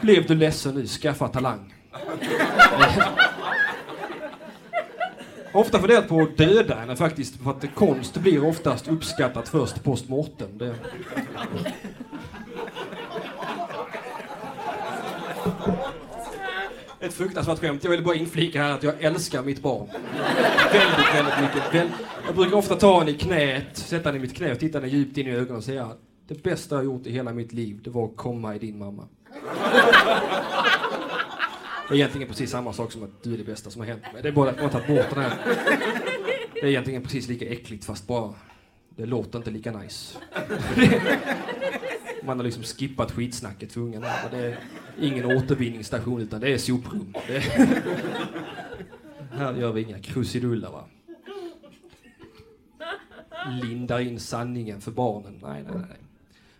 Blev 0.00 0.26
du 0.26 0.34
ledsen 0.34 0.74
nu, 0.74 0.86
skaffa 0.86 1.28
talang. 1.28 1.74
Ofta 5.52 5.78
funderat 5.78 6.08
på 6.08 6.20
att 6.20 6.36
döda 6.36 6.74
henne 6.74 6.96
faktiskt, 6.96 7.42
för 7.42 7.50
att 7.50 7.74
konst 7.74 8.16
blir 8.16 8.44
oftast 8.44 8.88
uppskattat 8.88 9.48
först 9.48 9.84
post 9.84 10.08
mortem. 10.08 10.58
Det... 10.58 10.74
Ett 17.00 17.14
fruktansvärt 17.14 17.60
skämt. 17.60 17.84
Jag 17.84 17.90
vill 17.90 18.04
bara 18.04 18.14
inflika 18.14 18.62
här 18.62 18.72
att 18.72 18.82
jag 18.82 19.02
älskar 19.02 19.42
mitt 19.42 19.62
barn. 19.62 19.88
väldigt, 20.72 21.14
väldigt 21.14 21.34
mycket. 21.40 21.92
Jag 22.26 22.36
brukar 22.36 22.56
ofta 22.56 22.76
ta 22.76 22.98
henne 22.98 23.10
i 23.10 23.14
knät, 23.14 23.64
sätta 23.72 24.08
henne 24.08 24.18
i 24.18 24.20
mitt 24.20 24.36
knä 24.36 24.52
och 24.52 24.58
titta 24.58 24.78
henne 24.78 24.92
djupt 24.92 25.18
in 25.18 25.26
i 25.26 25.30
ögonen 25.30 25.56
och 25.56 25.64
säga 25.64 25.84
att 25.84 25.98
det 26.28 26.42
bästa 26.42 26.74
jag 26.74 26.84
gjort 26.84 27.06
i 27.06 27.10
hela 27.10 27.32
mitt 27.32 27.52
liv, 27.52 27.80
det 27.84 27.90
var 27.90 28.04
att 28.04 28.16
komma 28.16 28.54
i 28.54 28.58
din 28.58 28.78
mamma. 28.78 29.08
Det 31.88 31.94
är 31.94 31.96
egentligen 31.96 32.28
precis 32.28 32.50
samma 32.50 32.72
sak 32.72 32.92
som 32.92 33.02
att 33.02 33.22
du 33.22 33.34
är 33.34 33.38
det 33.38 33.44
bästa 33.44 33.70
som 33.70 33.80
har 33.80 33.86
hänt 33.88 34.02
mig. 34.12 34.22
Det 34.22 34.28
är 34.28 34.32
bara 34.32 34.50
att 34.50 34.56
man 34.56 34.64
har 34.64 34.70
tagit 34.70 34.88
bort 34.88 35.14
den 35.14 35.22
här. 35.22 35.38
Det 36.54 36.60
är 36.60 36.66
egentligen 36.66 37.02
precis 37.02 37.28
lika 37.28 37.46
äckligt 37.46 37.84
fast 37.84 38.06
bara 38.06 38.34
det 38.96 39.06
låter 39.06 39.38
inte 39.38 39.50
lika 39.50 39.78
nice. 39.78 40.18
Man 42.22 42.38
har 42.38 42.44
liksom 42.44 42.62
skippat 42.62 43.12
skitsnacket 43.12 43.72
för 43.72 43.80
ungarna. 43.80 44.06
Det 44.30 44.38
är 44.38 44.58
ingen 45.00 45.24
återvinningsstation 45.24 46.20
utan 46.20 46.40
det 46.40 46.52
är 46.54 46.58
soprum. 46.58 47.14
Det 47.26 47.36
är 47.36 47.42
här 49.32 49.54
gör 49.54 49.72
vi 49.72 49.82
inga 49.82 49.98
krusiduller 49.98 50.70
va. 50.70 50.84
Lindar 53.62 54.00
in 54.00 54.20
sanningen 54.20 54.80
för 54.80 54.90
barnen. 54.90 55.38
Nej, 55.42 55.62
nej, 55.62 55.76
nej. 55.88 55.98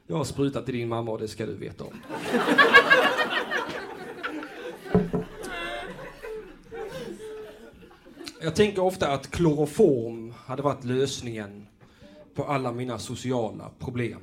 Jag 0.06 0.16
har 0.16 0.24
sprutat 0.24 0.68
i 0.68 0.72
din 0.72 0.88
mamma 0.88 1.12
och 1.12 1.18
det 1.18 1.28
ska 1.28 1.46
du 1.46 1.54
veta 1.54 1.84
om. 1.84 2.00
Jag 8.40 8.56
tänker 8.56 8.82
ofta 8.82 9.08
att 9.08 9.30
kloroform 9.30 10.34
hade 10.46 10.62
varit 10.62 10.84
lösningen 10.84 11.66
på 12.34 12.44
alla 12.44 12.72
mina 12.72 12.98
sociala 12.98 13.70
problem. 13.78 14.20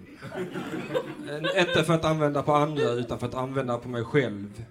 Inte 1.57 1.83
för 1.83 1.93
att 1.93 2.05
använda 2.05 2.43
på 2.43 2.53
andra, 2.53 2.89
utan 2.89 3.19
för 3.19 3.27
att 3.27 3.35
använda 3.35 3.77
på 3.77 3.89
mig 3.89 4.03
själv 4.03 4.65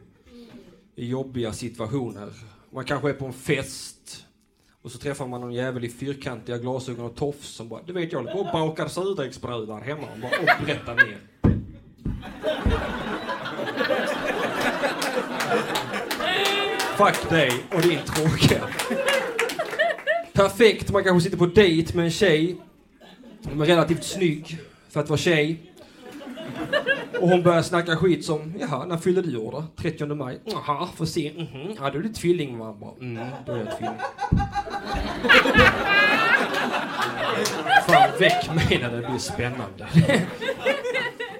i 0.97 1.09
jobbiga 1.09 1.53
situationer. 1.53 2.33
Man 2.71 2.85
kanske 2.85 3.09
är 3.09 3.13
på 3.13 3.27
en 3.27 3.33
fest 3.33 4.27
och 4.83 4.91
så 4.91 4.99
träffar 4.99 5.27
man 5.27 5.41
någon 5.41 5.53
jävel 5.53 5.85
i 5.85 5.89
fyrkantiga 5.89 6.59
glasögon 6.59 7.05
och 7.05 7.15
tofs 7.15 7.49
som 7.49 7.69
bara, 7.69 7.83
du 7.83 7.93
vet 7.93 8.13
jag 8.13 8.19
håller 8.19 8.33
på 8.33 8.39
och 8.39 8.53
bakar 8.53 8.89
surdegsbröd 8.89 9.69
där 9.69 9.81
hemma 9.81 10.07
och 10.15 10.21
bara 10.21 10.93
och 10.93 10.97
ner. 10.97 11.21
Fuck 16.97 17.31
dig 17.31 17.65
och 17.73 17.83
din 17.83 17.99
tråkiga. 17.99 18.69
Perfekt, 20.35 20.91
man 20.91 21.05
kanske 21.05 21.25
sitter 21.25 21.39
på 21.39 21.47
dejt 21.47 21.97
med 21.97 22.05
en 22.05 22.11
tjej 22.11 22.57
hon 23.49 23.61
är 23.61 23.67
relativt 23.67 24.05
snygg 24.05 24.59
för 24.89 25.01
att 25.01 25.09
vara 25.09 25.19
tjej. 25.19 25.73
Och 27.21 27.29
hon 27.29 27.43
börjar 27.43 27.63
snacka 27.63 27.97
skit 27.97 28.25
som, 28.25 28.55
jaha, 28.61 28.87
när 28.87 28.97
fyller 28.97 29.23
du 29.23 29.37
år 29.37 29.53
då? 29.53 29.65
30 29.77 30.07
maj? 30.07 30.41
Jaha, 30.45 30.89
får 30.97 31.07
se. 31.07 31.29
Mm 31.29 31.47
-hmm. 31.47 31.77
Ja, 31.81 31.91
då 31.91 31.99
är 31.99 32.03
du 32.03 32.09
tvilling. 32.09 32.59
Bara, 32.59 32.75
mm, 33.01 33.27
då 33.47 33.53
är 33.53 33.59
jag 33.59 33.79
tvilling. 33.79 33.95
Fan, 37.87 38.11
väck 38.19 38.55
mig 38.55 38.79
när 38.83 38.93
det 38.93 39.09
blir 39.09 39.19
spännande. 39.19 39.87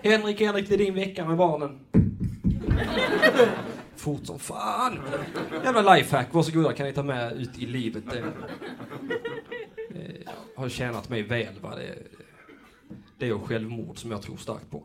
Henrik, 0.03 0.41
Henrik, 0.41 0.69
det 0.69 0.75
är 0.75 0.79
din 0.79 0.95
vecka 0.95 1.25
med 1.25 1.37
barnen. 1.37 1.79
Fort 4.05 4.27
som 4.27 4.39
fan. 4.39 4.99
Jävla 5.65 5.95
lifehack, 5.95 6.35
varsågoda 6.35 6.73
kan 6.73 6.87
ni 6.87 6.93
ta 6.93 7.03
med 7.03 7.33
ut 7.33 7.59
i 7.59 7.67
livet. 7.67 8.05
Det 8.11 8.19
eh, 8.19 8.25
har 10.57 10.69
tjänat 10.69 11.09
mig 11.09 11.23
väl. 11.23 11.55
Va? 11.61 11.75
Det, 11.77 11.99
det 13.19 13.29
är 13.29 13.39
självmord 13.39 13.99
som 13.99 14.11
jag 14.11 14.23
tror 14.23 14.37
starkt 14.37 14.71
på. 14.71 14.83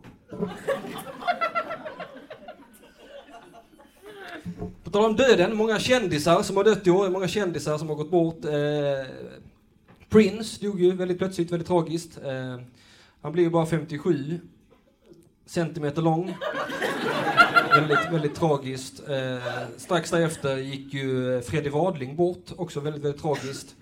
På 4.83 4.91
tal 4.91 5.05
om 5.05 5.15
döden, 5.15 5.57
många 5.57 5.79
kändisar 5.79 6.43
som 6.43 6.57
har 6.57 6.63
dött 6.63 6.87
i 6.87 6.91
år, 6.91 7.09
många 7.09 7.27
kändisar 7.27 7.77
som 7.77 7.89
har 7.89 7.95
gått 7.95 8.11
bort. 8.11 8.45
Eh, 8.45 8.51
Prince 10.09 10.65
dog 10.65 10.81
ju 10.81 10.91
väldigt 10.91 11.17
plötsligt, 11.17 11.51
väldigt 11.51 11.67
tragiskt. 11.67 12.19
Eh, 12.23 12.59
han 13.21 13.31
blev 13.31 13.45
ju 13.45 13.49
bara 13.49 13.65
57 13.65 14.39
centimeter 15.45 16.01
lång 16.01 16.35
väldigt, 17.79 18.11
väldigt 18.11 18.35
tragiskt. 18.35 19.09
Eh, 19.09 19.37
strax 19.77 20.11
därefter 20.11 20.57
gick 20.57 20.93
ju 20.93 21.41
Freddy 21.41 21.69
Wadling 21.69 22.15
bort, 22.15 22.51
också 22.57 22.79
väldigt, 22.79 23.03
väldigt 23.03 23.21
tragiskt. 23.21 23.75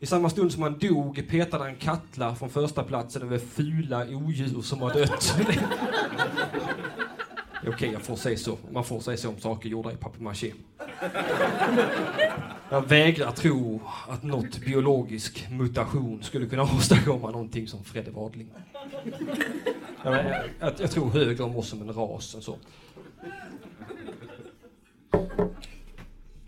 I 0.00 0.06
samma 0.06 0.30
stund 0.30 0.52
som 0.52 0.62
han 0.62 0.78
dog 0.78 1.28
petade 1.28 1.64
han 1.64 1.76
Katla 1.76 2.34
från 2.34 2.50
första 2.50 2.82
platsen 2.82 3.22
över 3.22 3.38
fula 3.38 4.06
odjur 4.08 4.62
som 4.62 4.82
har 4.82 4.94
dött. 4.94 5.34
Okej, 7.58 7.74
okay, 7.74 7.92
jag 7.92 8.02
får 8.02 8.16
säga 8.16 8.38
så. 8.38 8.58
Man 8.72 8.84
får 8.84 9.00
säga 9.00 9.16
så 9.16 9.28
om 9.28 9.40
saker 9.40 9.68
gjorda 9.68 9.92
i 9.92 9.96
papier-maché. 9.96 10.52
Jag 12.70 12.88
vägrar 12.88 13.32
tro 13.32 13.80
att 14.08 14.22
något 14.22 14.58
biologisk 14.58 15.46
mutation 15.50 16.22
skulle 16.22 16.46
kunna 16.46 16.62
åstadkomma 16.76 17.30
någonting 17.30 17.68
som 17.68 17.84
Fredde 17.84 18.10
Wadling. 18.10 18.50
Jag, 20.04 20.14
jag, 20.58 20.72
jag, 20.78 20.90
tror 20.90 21.10
högre 21.10 21.44
om 21.44 21.56
oss 21.56 21.68
som 21.68 21.82
en 21.82 21.94
ras 21.94 22.34
än 22.34 22.42
så. 22.42 22.56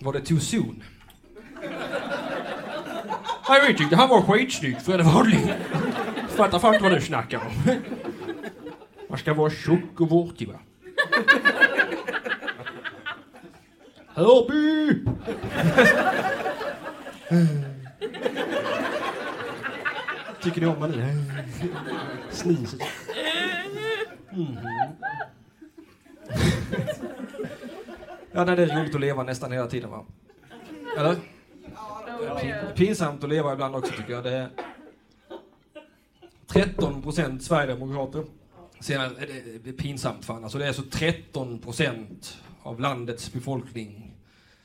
Var 0.01 0.13
det 0.13 0.21
too 0.21 0.41
soon? 0.41 0.83
Jag 3.49 3.63
vet 3.63 3.81
inte, 3.81 3.97
han 3.97 4.09
var 4.09 4.23
skitsnygg 4.23 4.81
för 4.81 4.99
en 4.99 5.07
vanlig. 5.07 5.55
Fattar 6.29 6.59
fan 6.59 6.75
inte 6.75 6.85
vad 6.85 6.93
du 6.93 7.01
snackar 7.01 7.39
om. 7.39 7.75
Man 9.09 9.19
ska 9.19 9.35
vara 9.35 9.51
tjock 9.51 10.01
och 10.01 10.11
vårtig 10.11 10.49
va. 10.49 10.59
Hörby! 14.07 15.05
Tycker 20.43 20.61
ni 20.61 20.67
om 20.67 20.77
honom? 20.77 21.31
Sniset. 22.31 22.81
Mm. 24.33 24.57
Ja, 28.37 28.45
nej, 28.45 28.57
det 28.57 28.63
är 28.63 28.81
roligt 28.81 28.95
att 28.95 29.01
leva 29.01 29.23
nästan 29.23 29.53
hela 29.53 29.67
tiden 29.67 29.91
va? 29.91 30.05
Eller? 30.99 31.17
pinsamt 32.75 33.25
att 33.25 33.31
leva 33.31 33.53
ibland 33.53 33.77
också 33.77 33.93
tycker 33.97 34.13
jag. 34.13 34.25
Det 34.25 34.31
är 34.31 34.49
13 36.47 37.03
procent 37.03 37.43
Sverigedemokrater. 37.43 38.25
Sen 38.81 39.01
är 39.01 39.11
det 39.65 39.73
pinsamt 39.73 40.25
fan. 40.25 40.45
Alltså 40.45 40.59
det 40.59 40.65
är 40.65 40.69
alltså 40.69 40.83
13 40.91 41.59
procent 41.59 42.39
av 42.63 42.81
landets 42.81 43.33
befolkning 43.33 44.15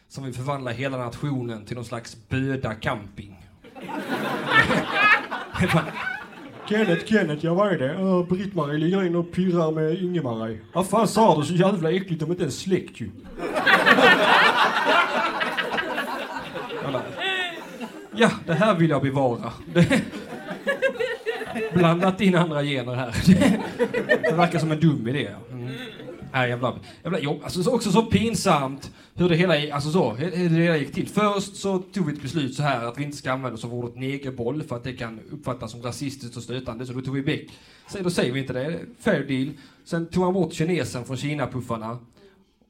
som 0.08 0.24
vill 0.24 0.34
förvandla 0.34 0.72
hela 0.72 0.98
nationen 0.98 1.66
till 1.66 1.76
någon 1.76 1.86
slags 1.86 2.18
böda 2.30 2.76
camping. 2.76 3.48
Kenneth, 6.70 7.06
Kenneth, 7.06 7.46
jag 7.46 7.56
vad 7.56 7.74
är 7.74 7.78
det? 7.78 7.94
Uh, 7.94 8.28
Britt-Marie 8.28 8.78
ligger 8.78 9.04
in 9.04 9.16
och 9.16 9.32
pirrar 9.32 9.72
med 9.72 10.04
Inge-Marie. 10.04 10.60
Vad 10.74 10.88
fan 10.88 11.08
sa 11.08 11.40
du? 11.40 11.46
Så 11.46 11.54
jävla 11.54 11.92
äckligt, 11.92 12.20
de 12.20 12.26
är 12.26 12.32
inte 12.32 12.44
ens 12.44 12.60
släkt 12.60 13.02
ju. 13.02 13.10
Ja, 18.16 18.32
det 18.46 18.54
här 18.54 18.76
vill 18.76 18.90
jag 18.90 19.02
bevara. 19.02 19.54
Det... 19.74 20.02
Blandat 21.74 22.22
in 22.22 22.36
andra 22.36 22.64
gener 22.64 22.96
här. 22.96 23.16
Det 24.22 24.36
verkar 24.36 24.60
som 24.60 24.72
en 24.72 24.80
dum 24.80 25.08
idé. 25.08 25.30
Mm. 25.52 25.70
Nej, 26.34 26.50
jävla, 26.50 26.76
jävla 27.04 27.20
jobb. 27.20 27.40
Alltså, 27.44 27.64
så 27.64 27.72
också 27.72 27.92
så 27.92 28.06
pinsamt 28.06 28.92
hur 29.14 29.30
det 29.30 29.36
hela, 29.36 29.76
alltså 29.76 29.92
så, 29.92 30.14
hur 30.14 30.50
det 30.50 30.64
hela 30.64 30.78
gick 30.78 30.94
till. 30.94 31.08
Först 31.08 31.56
så 31.56 31.80
tog 31.80 32.06
vi 32.06 32.14
ett 32.14 32.22
beslut 32.22 32.56
så 32.56 32.64
här 32.64 32.86
att 32.86 32.98
vi 32.98 33.04
inte 33.04 33.18
ska 33.18 33.32
använda 33.32 33.56
oss 33.56 33.66
av 33.66 33.74
ordet 33.74 33.96
negerboll 33.96 34.64
för 34.64 34.76
att 34.76 34.84
det 34.84 34.94
kan 34.94 35.20
uppfattas 35.32 35.72
som 35.72 35.82
rasistiskt 35.82 36.38
och 36.38 36.44
stötande, 36.44 36.86
så 36.86 36.94
då 36.94 37.02
tog 37.02 37.16
vi 37.16 37.22
bäck. 37.22 37.50
Så 37.88 38.04
då 38.04 38.10
säger 38.10 38.32
vi 38.34 38.40
inte 38.40 38.54
det. 38.54 38.80
Fair 39.00 39.24
deal. 39.24 39.50
Sen 39.84 40.08
tog 40.08 40.24
han 40.24 40.34
bort 40.34 40.54
kinesen 40.54 41.06
från 41.06 41.18
Kina-puffarna. 41.18 41.98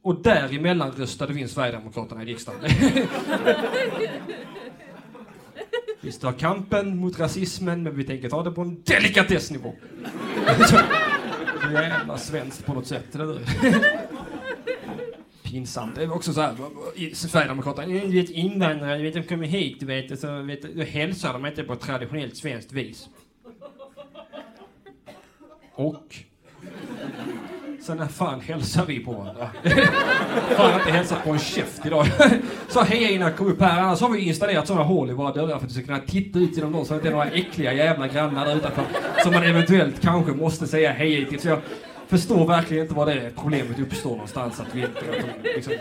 Och 0.02 0.22
däremellan 0.22 0.92
röstade 0.92 1.32
vi 1.32 1.40
in 1.40 1.48
Sverigedemokraterna 1.48 2.22
i 2.22 2.26
riksdagen. 2.26 2.70
Vi 6.00 6.12
tar 6.12 6.32
kampen 6.32 6.96
mot 6.96 7.18
rasismen, 7.20 7.82
men 7.82 7.96
vi 7.96 8.04
tänker 8.04 8.28
ta 8.28 8.42
det 8.42 8.50
på 8.50 8.60
en 8.60 8.82
delikatessnivå. 8.82 9.74
Jävla 11.72 12.18
svenskt 12.18 12.66
på 12.66 12.74
något 12.74 12.86
sätt, 12.86 13.14
eller 13.14 13.26
hur? 13.26 13.40
Pinsamt. 15.42 15.94
Det 15.94 16.02
är 16.02 16.14
också 16.14 16.32
så 16.32 16.40
här, 16.40 16.54
Sverigedemokraterna, 17.14 17.86
du 17.86 18.20
vet 18.20 18.30
invandrare, 18.30 18.96
du 18.96 19.02
vet 19.02 19.14
de 19.14 19.22
kommer 19.22 19.46
hit, 19.46 19.80
du 19.80 19.86
vet, 19.86 20.20
så 20.20 20.42
vet, 20.42 20.62
då 20.62 20.82
hälsar 20.82 21.32
de 21.32 21.46
inte 21.46 21.64
på 21.64 21.72
ett 21.72 21.80
traditionellt 21.80 22.36
svenskt 22.36 22.72
vis. 22.72 23.08
Och 25.74 26.16
Sen 27.90 27.98
när 27.98 28.06
fan 28.06 28.40
hälsar 28.40 28.86
vi 28.86 28.98
på 28.98 29.12
varandra? 29.12 29.50
fan, 30.56 30.78
inte 30.78 30.90
hälsat 30.90 31.24
på 31.24 31.30
en 31.30 31.38
käft 31.38 31.86
idag. 31.86 32.06
så 32.68 32.80
hejarna 32.80 33.30
kom 33.30 33.46
upp 33.46 33.60
här. 33.60 33.80
Annars 33.80 34.00
har 34.00 34.08
vi 34.08 34.20
installerat 34.20 34.66
sådana 34.66 34.84
hål 34.84 35.10
i 35.10 35.12
våra 35.12 35.32
dörrar 35.32 35.58
för 35.58 35.66
att 35.66 35.70
vi 35.70 35.74
ska 35.74 35.82
kunna 35.82 35.98
titta 35.98 36.38
ut 36.38 36.56
genom 36.56 36.72
dem 36.72 36.84
så 36.84 36.94
att 36.94 37.02
det 37.02 37.08
är 37.08 37.12
några 37.12 37.30
äckliga 37.30 37.72
jävla 37.72 38.08
grannar 38.08 38.46
där 38.46 38.56
utanför. 38.56 38.84
Som 39.22 39.32
man 39.32 39.42
eventuellt 39.42 40.00
kanske 40.00 40.32
måste 40.32 40.66
säga 40.66 40.92
hej 40.92 41.26
till. 41.26 41.40
Så 41.40 41.48
jag 41.48 41.58
förstår 42.08 42.46
verkligen 42.46 42.82
inte 42.82 42.94
var 42.94 43.06
det 43.06 43.30
problemet 43.36 43.78
uppstår 43.78 44.10
någonstans. 44.10 44.60
Att 44.60 44.74
vi 44.74 44.80
inte, 44.80 45.00
liksom, 45.42 45.72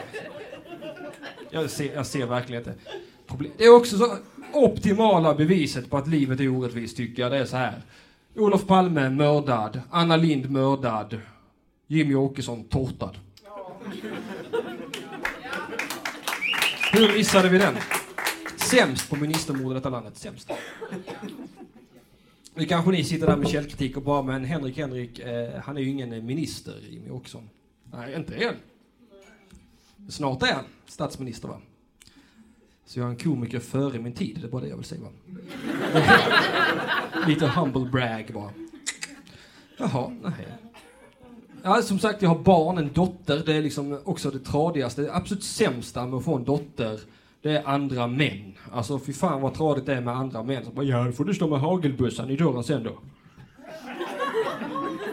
jag, 1.49 1.69
ser, 1.69 1.95
jag 1.95 2.05
ser 2.05 2.25
verkligen 2.25 2.61
inte 2.61 2.73
problem. 3.27 3.51
Det 3.57 3.63
är 3.63 3.75
också 3.75 3.97
så 3.97 4.17
optimala 4.53 5.33
beviset 5.33 5.89
på 5.89 5.97
att 5.97 6.07
livet 6.07 6.39
är 6.39 6.47
orättvist 6.47 6.97
tycker 6.97 7.21
jag. 7.21 7.31
Det 7.31 7.37
är 7.37 7.45
så 7.45 7.57
här. 7.57 7.73
Olof 8.35 8.67
Palme 8.67 9.09
mördad. 9.09 9.81
Anna 9.89 10.15
Lind 10.17 10.51
mördad. 10.51 11.17
Jimmy 11.91 12.15
Åkesson 12.15 12.63
tårtad. 12.63 13.17
Hur 16.91 17.17
missade 17.17 17.49
vi 17.49 17.57
den? 17.57 17.75
Sämst 18.57 19.09
på 19.09 19.15
ministermord 19.15 19.71
i 19.71 19.75
detta 19.75 19.89
landet. 19.89 20.17
Sämst. 20.17 20.51
Nu 22.55 22.65
kanske 22.65 22.91
ni 22.91 23.03
sitter 23.03 23.27
där 23.27 23.37
med 23.37 23.47
källkritik 23.47 23.97
och 23.97 24.03
bara, 24.03 24.21
men 24.21 24.45
Henrik 24.45 24.77
Henrik, 24.77 25.19
eh, 25.19 25.59
han 25.61 25.77
är 25.77 25.81
ju 25.81 25.89
ingen 25.89 26.25
minister, 26.25 26.75
Jimmy 26.89 27.09
Åkesson. 27.09 27.49
Nej, 27.83 28.15
inte 28.15 28.35
än. 28.35 28.55
Snart 30.09 30.43
är 30.43 30.53
han 30.53 30.65
statsminister, 30.87 31.47
va? 31.47 31.61
Så 32.85 32.99
jag 32.99 33.05
är 33.05 33.09
en 33.09 33.17
komiker 33.17 33.59
före 33.59 33.99
min 33.99 34.13
tid, 34.13 34.37
det 34.41 34.47
är 34.47 34.51
bara 34.51 34.61
det 34.61 34.67
jag 34.67 34.77
vill 34.77 34.85
säga, 34.85 35.01
va? 35.01 35.09
Lite 37.27 37.47
humble 37.47 37.89
brag 37.91 38.31
bara. 38.33 38.51
Jaha, 39.77 40.11
nej. 40.21 40.47
Ja, 41.63 41.81
som 41.81 41.99
sagt, 41.99 42.21
jag 42.21 42.29
har 42.29 42.39
barn, 42.39 42.77
en 42.77 42.93
dotter. 42.93 43.43
Det 43.45 43.53
är 43.53 43.61
liksom 43.61 43.99
också 44.03 44.31
det 44.31 44.39
tradigaste. 44.39 45.01
Det 45.01 45.13
absolut 45.13 45.43
sämsta 45.43 46.05
med 46.05 46.17
att 46.17 46.25
få 46.25 46.35
en 46.35 46.43
dotter, 46.43 46.99
det 47.41 47.51
är 47.51 47.67
andra 47.67 48.07
män. 48.07 48.53
Alltså 48.73 48.99
fy 48.99 49.13
fan 49.13 49.41
vad 49.41 49.53
tradigt 49.53 49.85
det 49.85 49.93
är 49.93 50.01
med 50.01 50.15
andra 50.15 50.43
män. 50.43 50.65
Så 50.65 50.71
bara, 50.71 50.85
ja, 50.85 51.03
då 51.03 51.11
får 51.11 51.25
du 51.25 51.33
stå 51.33 51.47
med 51.47 51.59
hagelbössan 51.59 52.29
i 52.29 52.35
dörren 52.35 52.63
sen 52.63 52.83
då. 52.83 52.91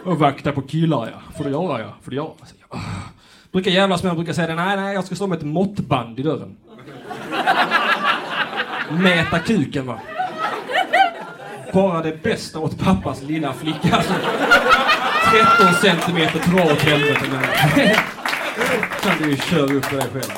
Och 0.05 0.19
vakta 0.19 0.51
på 0.51 0.61
killar 0.61 1.09
ja. 1.13 1.33
Får 1.37 1.43
du 1.43 1.49
göra 1.49 1.81
ja. 1.81 1.93
Får 2.01 2.11
du 2.11 2.17
göra. 2.17 2.31
Alltså, 2.39 2.55
ja. 2.69 2.79
Brukar 3.51 3.71
jävlas 3.71 4.03
med 4.03 4.15
brukar 4.15 4.33
säga 4.33 4.47
det. 4.47 4.55
Nej, 4.55 4.77
nej, 4.77 4.93
jag 4.93 5.05
ska 5.05 5.15
stå 5.15 5.27
med 5.27 5.37
ett 5.37 5.45
måttband 5.45 6.19
i 6.19 6.23
dörren. 6.23 6.57
Mäta 8.91 9.39
kuken 9.39 9.85
va. 9.85 9.99
Bara 11.73 12.01
det 12.01 12.23
bästa 12.23 12.59
åt 12.59 12.79
pappas 12.79 13.21
lilla 13.21 13.53
flicka. 13.53 14.03
13 15.31 15.73
centimeter 15.73 16.39
dra 16.51 16.73
åt 16.73 16.81
helvete 16.81 17.25
med. 17.31 17.95
kan 19.01 19.17
du 19.21 19.29
ju 19.29 19.37
köra 19.37 19.73
upp 19.73 19.85
för 19.85 19.97
dig 19.97 20.07
själv. 20.13 20.31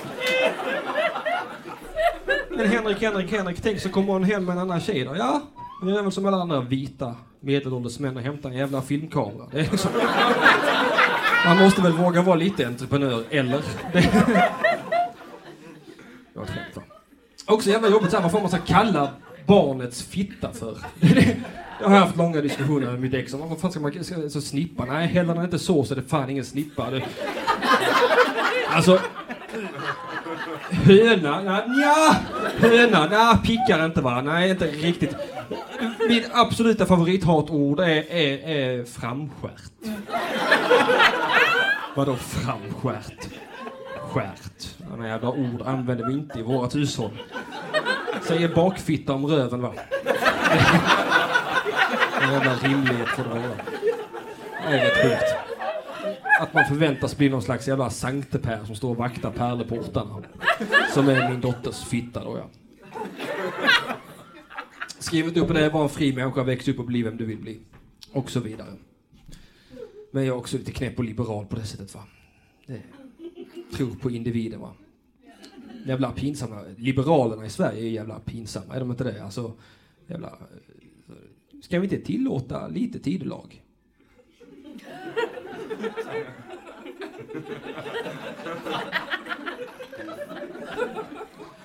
Men 2.49 2.71
Henrik, 2.71 3.01
Henrik, 3.01 3.31
Henrik, 3.31 3.61
tänk 3.61 3.79
så 3.81 3.89
kommer 3.89 4.13
hon 4.13 4.23
hem 4.23 4.45
med 4.45 4.53
en 4.53 4.61
annan 4.61 4.81
tjej 4.81 5.03
då. 5.03 5.15
Ja, 5.17 5.41
det 5.81 5.91
är 5.91 6.01
väl 6.01 6.11
som 6.11 6.25
alla 6.25 6.37
andra 6.37 6.61
vita 6.61 7.15
medelålders 7.39 7.99
män 7.99 8.17
och 8.17 8.23
hämtar 8.23 8.49
en 8.49 8.55
jävla 8.55 8.81
filmkamera. 8.81 9.47
Det 9.51 9.59
är 9.59 9.71
liksom... 9.71 9.91
Man 11.45 11.57
måste 11.57 11.81
väl 11.81 11.91
våga 11.91 12.21
vara 12.21 12.35
lite 12.35 12.67
entreprenör, 12.67 13.23
eller? 13.29 13.61
Det... 13.93 14.11
Jag 16.33 16.47
skämtar. 16.47 16.83
Också 17.45 17.69
jävla 17.69 17.89
jobbigt 17.89 18.11
såhär, 18.11 18.23
vad 18.23 18.31
får 18.31 18.39
man 18.39 18.49
ska 18.49 18.57
kalla 18.57 19.09
barnets 19.49 20.03
fitta 20.03 20.51
för? 20.53 20.77
Jag 21.81 21.89
har 21.89 21.97
haft 21.97 22.17
långa 22.17 22.41
diskussioner 22.41 22.91
med 22.91 22.99
mitt 22.99 23.13
ex 23.13 23.33
om 23.33 23.49
vad 23.49 23.59
fan 23.59 23.71
ska 23.71 23.79
man 23.79 24.03
ska, 24.03 24.29
så 24.29 24.41
snippa? 24.41 24.85
Nej, 24.85 25.07
häller 25.07 25.33
den 25.33 25.43
inte 25.43 25.59
så 25.59 25.83
så 25.83 25.93
är 25.93 25.95
det 25.95 26.03
fan 26.03 26.29
ingen 26.29 26.45
snippa. 26.45 26.89
Det... 26.91 27.03
Alltså... 28.69 28.99
Höna? 30.69 31.63
Ja, 31.67 32.15
höna? 32.57 33.07
Nej, 33.07 33.35
pickar 33.43 33.85
inte 33.85 34.01
va? 34.01 34.21
Nej, 34.21 34.49
inte 34.49 34.67
riktigt. 34.67 35.15
Mitt 36.09 36.29
absoluta 36.33 36.85
favorithatord 36.85 37.79
är, 37.79 38.11
är, 38.11 38.49
är 38.49 38.83
framskärt. 38.83 39.71
Vadå 41.95 42.15
framskärt? 42.15 43.27
Skärt. 43.99 44.75
Sådana 44.89 45.07
jävla 45.07 45.29
ord 45.29 45.61
använder 45.65 46.07
vi 46.07 46.13
inte 46.13 46.39
i 46.39 46.41
vårat 46.41 46.75
hushåll. 46.75 47.21
Säger 48.29 48.55
bakfitta 48.55 49.13
om 49.13 49.25
röven 49.25 49.61
va? 49.61 49.73
En 52.21 52.33
jävla 52.33 52.55
rimlighet 52.55 53.07
får 53.07 53.23
det 53.23 53.29
vara. 53.29 53.41
Det 54.67 54.77
är 54.77 54.85
rätt 54.85 55.01
sjukt. 55.01 55.33
Att 56.41 56.53
man 56.53 56.65
förväntas 56.65 57.17
bli 57.17 57.29
någon 57.29 57.41
slags 57.41 57.67
jävla 57.67 57.89
sankte 57.89 58.59
som 58.65 58.75
står 58.75 58.89
och 58.89 58.97
vaktar 58.97 59.31
pärleportarna. 59.31 60.23
Som 60.93 61.09
är 61.09 61.29
min 61.29 61.41
dotters 61.41 61.83
fitta 61.83 62.23
då 62.23 62.37
ja. 62.37 62.49
Skrivet 64.99 65.37
upp 65.37 65.53
det, 65.53 65.69
var 65.69 65.83
en 65.83 65.89
fri 65.89 66.13
människa, 66.13 66.43
väx 66.43 66.67
upp 66.67 66.79
och 66.79 66.85
bli 66.85 67.03
vem 67.03 67.17
du 67.17 67.25
vill 67.25 67.39
bli. 67.41 67.59
Och 68.13 68.31
så 68.31 68.39
vidare. 68.39 68.73
Men 70.11 70.25
jag 70.25 70.35
är 70.35 70.39
också 70.39 70.57
lite 70.57 70.71
knäpp 70.71 70.97
och 70.99 71.05
liberal 71.05 71.45
på 71.45 71.55
det 71.55 71.65
sättet 71.65 71.95
va. 71.95 72.03
Det, 72.65 72.81
tror 73.77 73.95
på 73.95 74.11
individen 74.11 74.59
va. 74.59 74.73
Jävla 75.85 76.11
pinsamma. 76.11 76.61
Liberalerna 76.77 77.45
i 77.45 77.49
Sverige 77.49 77.81
är 77.81 77.89
jävla 77.89 78.19
pinsamma, 78.19 78.75
är 78.75 78.79
de 78.79 78.91
inte 78.91 79.03
det? 79.03 79.23
Alltså, 79.23 79.53
jävla 80.07 80.37
Ska 81.61 81.79
vi 81.79 81.85
inte 81.85 82.05
tillåta 82.05 82.67
lite 82.67 82.99
tidelag? 82.99 83.63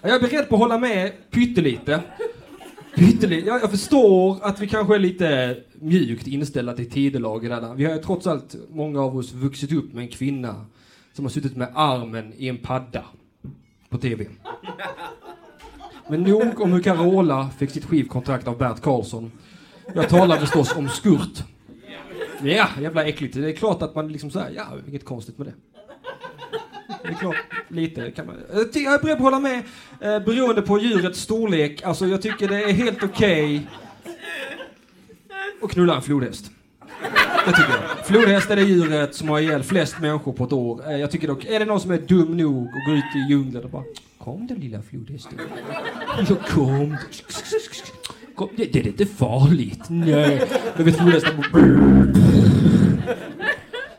Jag 0.03 0.15
är 0.15 0.21
beredd 0.21 0.49
på 0.49 0.55
att 0.55 0.61
hålla 0.61 0.79
med 0.79 1.13
pyttelite. 1.31 2.03
pyttelite. 2.97 3.47
Jag, 3.47 3.63
jag 3.63 3.71
förstår 3.71 4.39
att 4.43 4.61
vi 4.61 4.69
kanske 4.69 4.95
är 4.95 4.99
lite 4.99 5.57
mjukt 5.75 6.27
inställda 6.27 6.73
till 6.73 6.91
tidelag 6.91 7.41
Vi 7.77 7.85
har 7.85 7.99
trots 7.99 8.27
allt, 8.27 8.57
många 8.69 9.01
av 9.01 9.17
oss, 9.17 9.33
vuxit 9.33 9.73
upp 9.73 9.93
med 9.93 10.03
en 10.03 10.09
kvinna 10.09 10.67
som 11.13 11.25
har 11.25 11.31
suttit 11.31 11.57
med 11.57 11.69
armen 11.75 12.33
i 12.37 12.49
en 12.49 12.59
padda 12.59 13.05
på 13.95 14.01
TV. 14.01 14.27
Men 16.09 16.23
nog 16.23 16.61
om 16.61 16.73
hur 16.73 16.83
Carola 16.83 17.51
fick 17.59 17.71
sitt 17.71 17.85
skivkontrakt 17.85 18.49
av 18.49 18.59
Bert 18.59 18.81
Karlsson 18.81 19.33
jag 19.95 20.09
talar 20.09 20.37
förstås 20.37 20.77
om 20.77 20.89
skurt. 20.89 21.45
Ja, 22.43 22.69
jävla 22.81 23.05
äckligt. 23.05 23.35
Det 23.35 23.49
är 23.49 23.53
klart 23.53 23.83
att 23.83 23.95
man 23.95 24.13
liksom 24.13 24.31
säger, 24.31 24.51
ja, 24.57 24.67
inget 24.89 25.05
konstigt 25.05 25.39
med 25.39 25.47
det. 25.47 25.55
Det 27.03 27.09
är 27.09 27.15
klart, 27.15 27.37
lite 27.69 28.11
kan 28.11 28.27
man... 28.27 28.35
Eh, 28.35 28.83
jag 28.83 28.95
är 28.95 28.99
beredd 28.99 29.19
på 29.19 29.27
att 29.27 29.33
hålla 29.33 29.41
med, 29.41 29.63
eh, 30.01 30.25
beroende 30.25 30.63
på 30.63 30.79
djurets 30.79 31.21
storlek. 31.21 31.83
Alltså, 31.83 32.07
jag 32.07 32.23
tycker 32.23 32.49
det 32.49 32.63
är 32.65 32.73
helt 32.73 33.03
okej 33.03 33.57
okay 33.57 33.67
att 35.63 35.71
knulla 35.71 35.97
en 35.97 36.03
flodhäst. 36.03 36.51
Det 37.47 37.53
tycker 37.53 37.73
jag. 37.73 38.07
Flodhästen 38.07 38.59
är 38.59 38.63
djuret 38.63 39.15
som 39.15 39.29
har 39.29 39.41
ihjäl 39.41 39.63
flest 39.63 40.01
människor 40.01 40.33
på 40.33 40.45
ett 40.45 40.53
år. 40.53 40.91
Eh, 40.91 40.97
jag 40.97 41.11
tycker 41.11 41.29
dock, 41.29 41.45
är 41.45 41.59
det 41.59 41.65
någon 41.65 41.81
som 41.81 41.91
är 41.91 41.99
dum 41.99 42.37
nog 42.37 42.67
att 42.67 42.87
gå 42.87 42.93
ut 42.93 43.17
i 43.17 43.33
djungeln 43.33 43.65
och 43.65 43.71
bara 43.71 43.85
Kom 44.19 44.47
då 44.47 44.55
lilla 44.55 44.83
flodhästen. 44.83 45.39
Ja, 46.29 46.37
kom. 46.49 46.97
Kom, 48.35 48.49
det, 48.57 48.73
det 48.73 48.79
är 48.81 48.87
inte 48.87 49.07
farligt. 49.07 49.83
Nej. 49.89 50.49
Men 50.77 50.85
vet 50.87 50.97
flodhästen... 50.97 51.45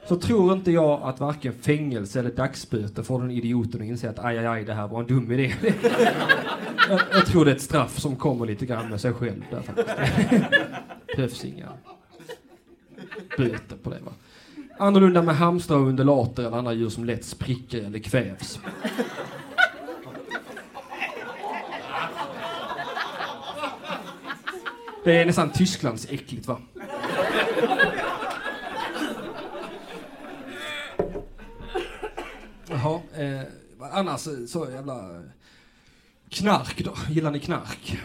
Så 0.07 0.15
tror 0.15 0.53
inte 0.53 0.71
jag 0.71 1.01
att 1.03 1.19
varken 1.19 1.53
fängelse 1.61 2.19
eller 2.19 2.31
dagsböter 2.31 3.03
får 3.03 3.21
den 3.21 3.31
idioten 3.31 3.81
att 3.81 3.87
inse 3.87 4.09
att 4.09 4.19
aj, 4.19 4.37
aj, 4.37 4.45
aj, 4.45 4.63
det 4.63 4.73
här 4.73 4.87
var 4.87 4.99
en 4.99 5.07
dum 5.07 5.31
idé. 5.31 5.53
jag, 6.89 7.01
jag 7.13 7.25
tror 7.25 7.45
det 7.45 7.51
är 7.51 7.55
ett 7.55 7.61
straff 7.61 7.99
som 7.99 8.15
kommer 8.15 8.45
lite 8.45 8.65
grann 8.65 8.89
med 8.89 9.01
sig 9.01 9.13
själv 9.13 9.43
där 9.51 9.61
faktiskt. 9.61 9.97
behövs 11.15 11.45
inga 11.45 11.69
böter 13.37 13.75
på 13.83 13.89
det 13.89 13.99
va. 13.99 14.11
Annorlunda 14.77 15.21
med 15.21 15.35
hamstrar 15.35 15.77
och 15.77 15.87
undulater 15.87 16.43
eller 16.43 16.57
andra 16.57 16.73
djur 16.73 16.89
som 16.89 17.05
lätt 17.05 17.25
spricker 17.25 17.83
eller 17.83 17.99
kvävs. 17.99 18.59
Det 25.03 25.17
är 25.17 25.25
nästan 25.25 25.49
Tysklands 25.49 26.07
äckligt 26.09 26.47
va? 26.47 26.61
Jaha, 32.67 33.01
eh, 33.15 33.41
annars 33.91 34.27
så 34.47 34.67
jävla... 34.71 35.23
Knark 36.29 36.83
då? 36.85 36.93
Gillar 37.09 37.31
ni 37.31 37.39
knark? 37.39 37.97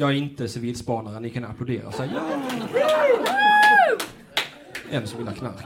Jag 0.00 0.10
är 0.10 0.14
inte 0.14 0.48
civilspanare, 0.48 1.20
ni 1.20 1.30
kan 1.30 1.44
applådera 1.44 1.88
och 1.88 1.94
säga 1.94 2.12
ja. 2.14 2.20
En 4.90 5.06
som 5.06 5.18
gillar 5.18 5.32
knark. 5.32 5.64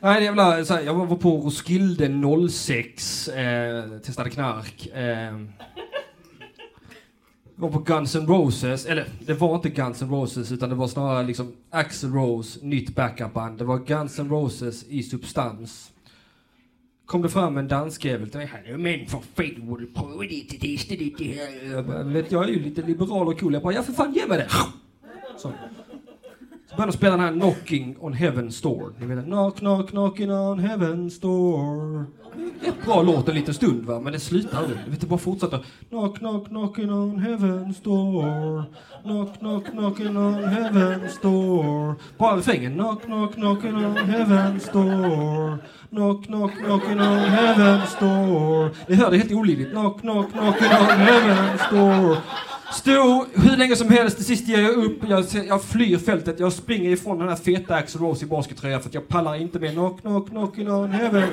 Nej, 0.00 0.20
det 0.20 0.24
jävla, 0.24 0.64
så 0.64 0.74
här, 0.74 0.82
jag 0.82 0.94
var 0.94 1.16
på 1.16 1.30
Roskilde 1.30 2.08
06, 2.50 3.28
eh, 3.28 3.98
testade 3.98 4.30
knark. 4.30 4.86
Eh, 4.86 5.40
var 7.56 7.70
på 7.70 7.78
Guns 7.78 8.14
N' 8.14 8.26
Roses, 8.26 8.86
eller 8.86 9.06
det 9.26 9.34
var 9.34 9.54
inte 9.54 9.68
Guns 9.68 10.02
N' 10.02 10.10
Roses 10.10 10.52
utan 10.52 10.68
det 10.68 10.74
var 10.74 10.88
snarare 10.88 11.26
liksom 11.26 11.52
Axl 11.70 12.06
Rose, 12.06 12.58
nytt 12.62 12.94
backupband. 12.94 13.58
Det 13.58 13.64
var 13.64 13.78
Guns 13.78 14.18
N' 14.18 14.30
Roses 14.30 14.84
i 14.88 15.02
substans. 15.02 15.90
Kom 17.06 17.22
det 17.22 17.28
fram 17.28 17.56
en 17.56 17.68
danskjävel 17.68 18.30
till 18.30 18.38
mig. 18.40 18.76
Men 18.78 19.06
för 19.06 19.18
fan, 19.34 19.66
borde 19.66 19.86
pröva 19.86 20.22
det, 20.22 20.58
testa 20.60 20.94
det 20.94 21.34
här. 21.34 21.72
Jag, 21.72 21.86
bara, 21.86 22.02
vet, 22.02 22.32
jag 22.32 22.44
är 22.44 22.48
ju 22.48 22.62
lite 22.62 22.82
liberal 22.82 23.28
och 23.28 23.40
cool. 23.40 23.52
Jag 23.54 23.62
bara, 23.62 23.74
ja 23.74 23.82
för 23.82 23.92
fan 23.92 24.12
ge 24.12 24.26
mig 24.26 24.38
det. 24.38 24.48
Så. 25.36 25.52
Så 26.70 26.76
började 26.76 26.92
de 26.92 26.98
spela 26.98 27.16
den 27.16 27.20
här 27.20 27.32
Knocking 27.32 27.96
on 28.00 28.14
Heaven's 28.14 28.62
Door. 28.62 28.92
Ni 28.98 29.06
vet, 29.06 29.24
knock, 29.24 29.58
knock, 29.58 29.90
knocking 29.90 30.30
on 30.32 30.60
Heaven's 30.60 31.20
Door. 31.20 32.04
Ett 32.62 32.84
bra 32.84 33.02
låt 33.02 33.28
en 33.28 33.34
liten 33.34 33.54
stund 33.54 33.84
va, 33.84 34.00
men 34.00 34.12
det 34.12 34.20
slutar 34.20 34.58
aldrig. 34.58 34.78
Du 34.84 34.90
vet, 34.90 35.00
det 35.00 35.06
bara 35.06 35.18
fortsätter. 35.18 35.64
Knock, 35.88 36.18
knock, 36.18 36.48
knocking 36.48 36.90
on 36.92 37.20
Heaven's 37.20 37.82
Door. 37.84 38.64
Knock, 39.02 39.38
knock, 39.38 39.72
knocking 39.72 40.16
on 40.16 40.34
Heaven's 40.34 41.22
Door. 41.22 41.94
Bara 42.18 42.36
refrängen. 42.36 42.72
Knock, 42.72 43.02
knock, 43.04 43.36
knocking 43.36 43.74
on 43.74 43.96
Heaven's 43.96 44.72
Door. 44.72 45.58
Knock, 45.90 46.26
knock, 46.28 46.52
knocking 46.60 47.00
on 47.00 47.18
Heaven's 47.18 48.00
Door. 48.00 48.70
Ni 48.88 48.94
hör 48.96 49.10
det 49.10 49.16
är 49.16 49.18
helt 49.18 49.32
olidligt. 49.32 49.70
Knock, 49.70 50.00
knock, 50.00 50.30
knocking 50.32 50.66
on 50.66 50.86
Heaven's 50.86 51.70
Door. 51.70 52.16
Stod 52.74 53.26
hur 53.34 53.56
länge 53.56 53.76
som 53.76 53.88
helst, 53.88 54.16
till 54.16 54.26
sist 54.26 54.48
ger 54.48 54.60
jag 54.60 54.72
upp. 54.74 54.98
Jag, 55.08 55.24
jag 55.48 55.64
flyr 55.64 55.98
fältet. 55.98 56.40
Jag 56.40 56.52
springer 56.52 56.90
ifrån 56.90 57.18
den 57.18 57.28
här 57.28 57.36
feta 57.36 57.74
Axl 57.74 57.98
Rose 57.98 58.24
i 58.24 58.28
baskettröja 58.28 58.80
för 58.80 58.88
att 58.88 58.94
jag 58.94 59.08
pallar 59.08 59.34
inte 59.34 59.58
med 59.58 59.72
knock, 59.72 60.00
knock, 60.00 60.28
knocking 60.28 60.70
on 60.70 60.90
heaven. 60.90 61.28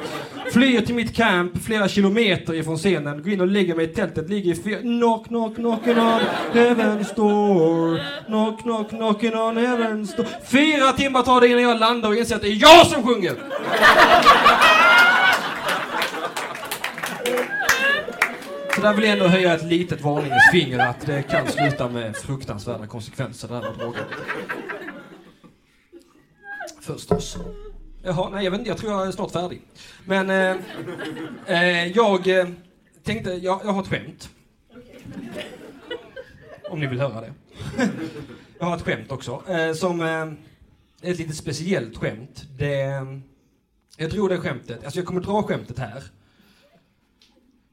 Flyr 0.52 0.82
till 0.82 0.96
mitt 0.96 1.16
camp 1.16 1.64
flera 1.64 1.88
kilometer 1.88 2.54
ifrån 2.54 2.78
scenen. 2.78 3.24
Går 3.24 3.34
in 3.34 3.42
och 3.42 3.48
lägger 3.48 3.76
mig 3.76 3.86
i 3.86 3.88
tältet. 3.88 4.30
Ligger 4.30 4.52
i 4.52 4.56
fyra... 4.56 4.80
Knock, 4.80 5.28
knock, 5.28 5.56
knocking 5.56 6.00
on 6.00 6.22
heaven's 6.54 7.16
door. 7.16 8.00
Knock, 8.26 8.62
knock, 8.62 8.90
knocking 8.90 9.36
on 9.36 9.58
heaven's 9.58 10.18
door. 10.18 10.28
Fyra 10.46 10.92
timmar 10.92 11.22
tar 11.22 11.42
det 11.42 11.48
innan 11.48 11.64
jag 11.64 11.80
landar 11.80 12.10
och 12.10 12.16
inser 12.16 12.36
att 12.36 12.42
det 12.42 12.48
är 12.48 12.62
jag 12.62 12.88
som 12.88 13.04
sjunger! 13.04 13.36
Så 18.82 18.88
där 18.88 18.94
vill 18.94 19.04
jag 19.04 19.14
ändå 19.14 19.28
höja 19.28 19.54
ett 19.54 19.64
litet 19.64 20.02
varningens 20.02 20.52
finger 20.52 20.80
att 20.80 21.06
det 21.06 21.24
kan 21.24 21.48
sluta 21.48 21.90
med 21.90 22.16
fruktansvärda 22.16 22.88
konsekvenser 22.88 23.48
det 23.48 23.54
här 23.54 23.62
med 23.62 23.80
droger. 23.80 24.06
Förstås. 26.82 27.38
Jaha, 28.04 28.30
nej 28.30 28.44
jag 28.44 28.52
vet 28.52 28.60
inte, 28.60 28.70
jag 28.70 28.78
tror 28.78 28.92
jag 28.92 29.08
är 29.08 29.12
snart 29.12 29.32
färdig. 29.32 29.62
Men 30.06 30.30
eh, 30.30 30.58
eh, 31.46 31.88
jag 31.88 32.28
eh, 32.28 32.48
tänkte, 33.04 33.32
jag, 33.32 33.62
jag 33.64 33.72
har 33.72 33.82
ett 33.82 33.88
skämt. 33.88 34.30
Om 36.70 36.80
ni 36.80 36.88
vill 36.88 37.00
höra 37.00 37.22
det. 37.22 37.34
jag 38.60 38.66
har 38.66 38.76
ett 38.76 38.84
skämt 38.84 39.12
också, 39.12 39.44
eh, 39.48 39.74
som 39.74 40.02
eh, 40.02 40.08
är 40.08 41.12
ett 41.12 41.20
lite 41.20 41.34
speciellt 41.34 41.98
skämt. 41.98 42.44
Det, 42.58 42.82
eh, 42.82 43.04
jag 43.98 44.12
tror 44.12 44.30
det 44.30 44.38
skämtet, 44.38 44.84
alltså 44.84 45.00
jag 45.00 45.08
kommer 45.08 45.22
dra 45.22 45.44
skämtet 45.44 45.80
här. 45.80 46.04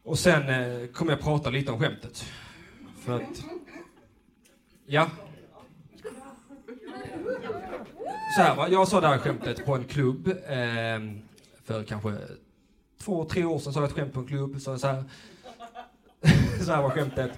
Och 0.09 0.19
sen 0.19 0.49
eh, 0.49 0.87
kommer 0.87 1.13
jag 1.13 1.21
prata 1.21 1.51
lite 1.51 1.73
om 1.73 1.79
skämtet. 1.79 2.25
För 3.01 3.17
att... 3.17 3.45
Ja. 4.87 5.11
Så 8.37 8.43
här 8.43 8.57
va, 8.57 8.69
jag 8.69 8.89
sa 8.89 9.01
det 9.01 9.09
här 9.09 9.19
skämtet 9.19 9.67
på 9.67 9.75
en 9.75 9.85
klubb 9.85 10.29
eh, 10.29 11.01
för 11.65 11.85
kanske 11.89 12.19
två, 12.99 13.25
tre 13.25 13.45
år 13.45 13.59
sedan 13.59 13.73
sa 13.73 13.81
jag 13.81 13.89
ett 13.89 13.97
skämt 13.97 14.13
på 14.13 14.21
en 14.21 14.27
klubb. 14.27 14.61
Så, 14.61 14.79
så, 14.79 14.87
här, 14.87 15.05
så 16.65 16.73
här 16.73 16.83
var 16.83 16.91
skämtet. 16.91 17.33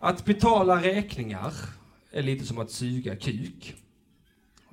Att 0.00 0.24
betala 0.24 0.82
räkningar 0.82 1.52
är 2.10 2.22
lite 2.22 2.46
som 2.46 2.58
att 2.58 2.70
suga 2.70 3.16
kuk. 3.16 3.74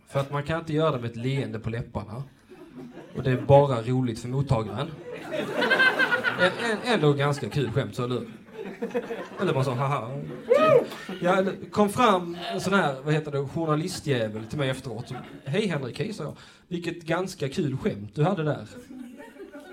För 0.08 0.20
att 0.20 0.32
man 0.32 0.44
kan 0.44 0.60
inte 0.60 0.74
göra 0.74 0.92
det 0.92 1.00
med 1.02 1.12
ett 1.12 1.18
leende 1.18 1.60
på 1.60 1.70
läpparna. 1.70 2.24
Och 3.16 3.24
det 3.24 3.32
är 3.32 3.42
bara 3.42 3.82
roligt 3.82 4.20
för 4.20 4.28
mottagaren. 4.28 4.92
En, 6.40 6.78
ändå 6.94 7.14
ganska 7.14 7.50
kul 7.50 7.72
skämt, 7.72 7.96
så 7.96 8.04
eller 8.04 8.22
Eller 9.42 9.54
bara 9.54 9.64
så, 9.64 9.72
haha. 9.72 10.12
Jag 11.22 11.46
det 11.46 11.52
kom 11.72 11.90
fram 11.90 12.38
en 12.54 12.62
sån 12.62 12.74
här, 12.74 12.96
vad 13.04 13.14
heter 13.14 13.32
det, 13.32 13.48
journalistjävel 13.48 14.46
till 14.46 14.58
mig 14.60 14.70
efteråt. 14.70 15.14
Hej 15.46 15.68
Henrik, 15.68 16.00
hej 16.00 16.14
sa 16.14 16.24
jag. 16.24 16.38
Vilket 16.68 17.04
ganska 17.04 17.50
kul 17.50 17.78
skämt 17.78 18.12
du 18.16 18.24
hade 18.24 18.44
där. 18.44 18.68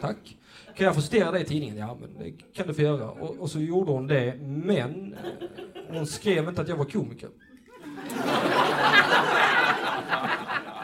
Tack. 0.00 0.36
Kan 0.76 0.86
jag 0.86 0.94
få 0.94 1.00
citera 1.00 1.30
det 1.30 1.40
i 1.40 1.44
tidningen? 1.44 1.76
Ja, 1.76 1.98
men 2.00 2.24
det 2.24 2.54
kan 2.54 2.66
du 2.66 2.74
få 2.74 2.82
göra. 2.82 3.10
Och, 3.10 3.38
och 3.38 3.50
så 3.50 3.60
gjorde 3.60 3.92
hon 3.92 4.06
det, 4.06 4.34
men 4.40 5.14
eh, 5.14 5.18
hon 5.88 6.06
skrev 6.06 6.48
inte 6.48 6.62
att 6.62 6.68
jag 6.68 6.76
var 6.76 6.84
komiker. 6.84 7.28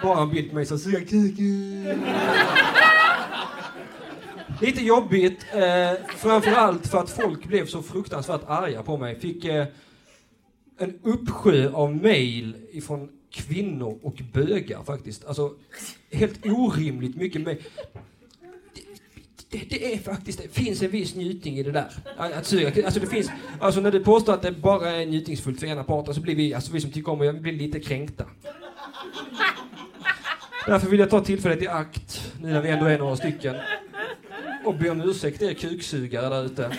Bara 0.02 0.22
en 0.22 0.30
bild 0.30 0.48
på 0.48 0.54
mig 0.54 0.66
som 0.66 0.78
suger 0.78 1.00
kuken. 1.00 2.02
Lite 4.60 4.84
jobbigt, 4.84 5.46
eh, 5.52 6.06
framförallt 6.16 6.86
för 6.86 6.98
att 6.98 7.10
folk 7.10 7.44
blev 7.44 7.66
så 7.66 7.82
fruktansvärt 7.82 8.40
arga 8.46 8.82
på 8.82 8.96
mig. 8.96 9.20
Fick 9.20 9.44
eh, 9.44 9.66
en 10.78 10.98
uppsjö 11.02 11.72
av 11.72 11.96
mail 11.96 12.56
ifrån 12.72 13.08
kvinnor 13.30 13.98
och 14.02 14.20
bögar 14.32 14.82
faktiskt. 14.82 15.24
Alltså, 15.24 15.54
helt 16.10 16.46
orimligt 16.46 17.16
mycket 17.16 17.42
mail. 17.42 17.62
Det, 19.50 19.58
det, 19.70 19.94
är 19.94 19.98
faktiskt, 19.98 20.42
det 20.42 20.48
finns 20.48 20.82
en 20.82 20.90
viss 20.90 21.14
njutning 21.14 21.58
i 21.58 21.62
det 21.62 21.72
där. 21.72 21.92
Att 22.16 22.46
suga. 22.46 22.84
Alltså 22.84 23.00
det 23.00 23.06
finns, 23.06 23.30
alltså 23.60 23.80
när 23.80 23.90
du 23.90 24.04
påstår 24.04 24.34
att 24.34 24.42
det 24.42 24.52
bara 24.52 24.90
är 24.90 25.06
njutningsfullt 25.06 25.60
för 25.60 25.66
ena 25.66 25.84
parten 25.84 26.14
så 26.14 26.20
blir 26.20 26.36
vi, 26.36 26.54
alltså 26.54 26.72
vi 26.72 26.80
som 26.80 26.92
tycker 26.92 27.12
om 27.12 27.18
det, 27.18 27.32
blir 27.32 27.52
lite 27.52 27.80
kränkta. 27.80 28.24
Därför 30.66 30.88
vill 30.88 31.00
jag 31.00 31.10
ta 31.10 31.20
tillfället 31.24 31.62
i 31.62 31.68
akt, 31.68 32.32
nu 32.40 32.52
när 32.52 32.60
vi 32.60 32.68
ändå 32.68 32.86
är 32.86 32.98
några 32.98 33.16
stycken, 33.16 33.56
och 34.64 34.74
be 34.74 34.90
om 34.90 35.00
ursäkt 35.00 35.42
er 35.42 35.54
kuksugare 35.54 36.28
där 36.28 36.44
ute. 36.44 36.70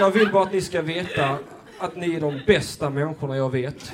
Jag 0.00 0.10
vill 0.10 0.32
bara 0.32 0.42
att 0.42 0.52
ni 0.52 0.60
ska 0.60 0.82
veta 0.82 1.38
att 1.78 1.96
ni 1.96 2.14
är 2.14 2.20
de 2.20 2.40
bästa 2.46 2.90
människorna 2.90 3.36
jag 3.36 3.52
vet. 3.52 3.92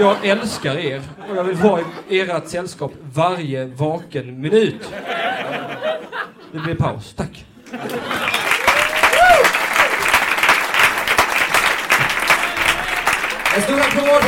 Jag 0.00 0.26
älskar 0.26 0.76
er 0.76 1.02
och 1.30 1.36
jag 1.36 1.44
vill 1.44 1.56
vara 1.56 1.80
i 2.08 2.20
ert 2.20 2.48
sällskap 2.48 2.92
varje 3.14 3.64
vaken 3.64 4.40
minut. 4.40 4.92
Det 6.52 6.58
blir 6.58 6.74
paus. 6.74 7.14
Tack. 7.14 7.46
En 13.56 13.62
stor 13.62 13.80
applåd 13.80 14.22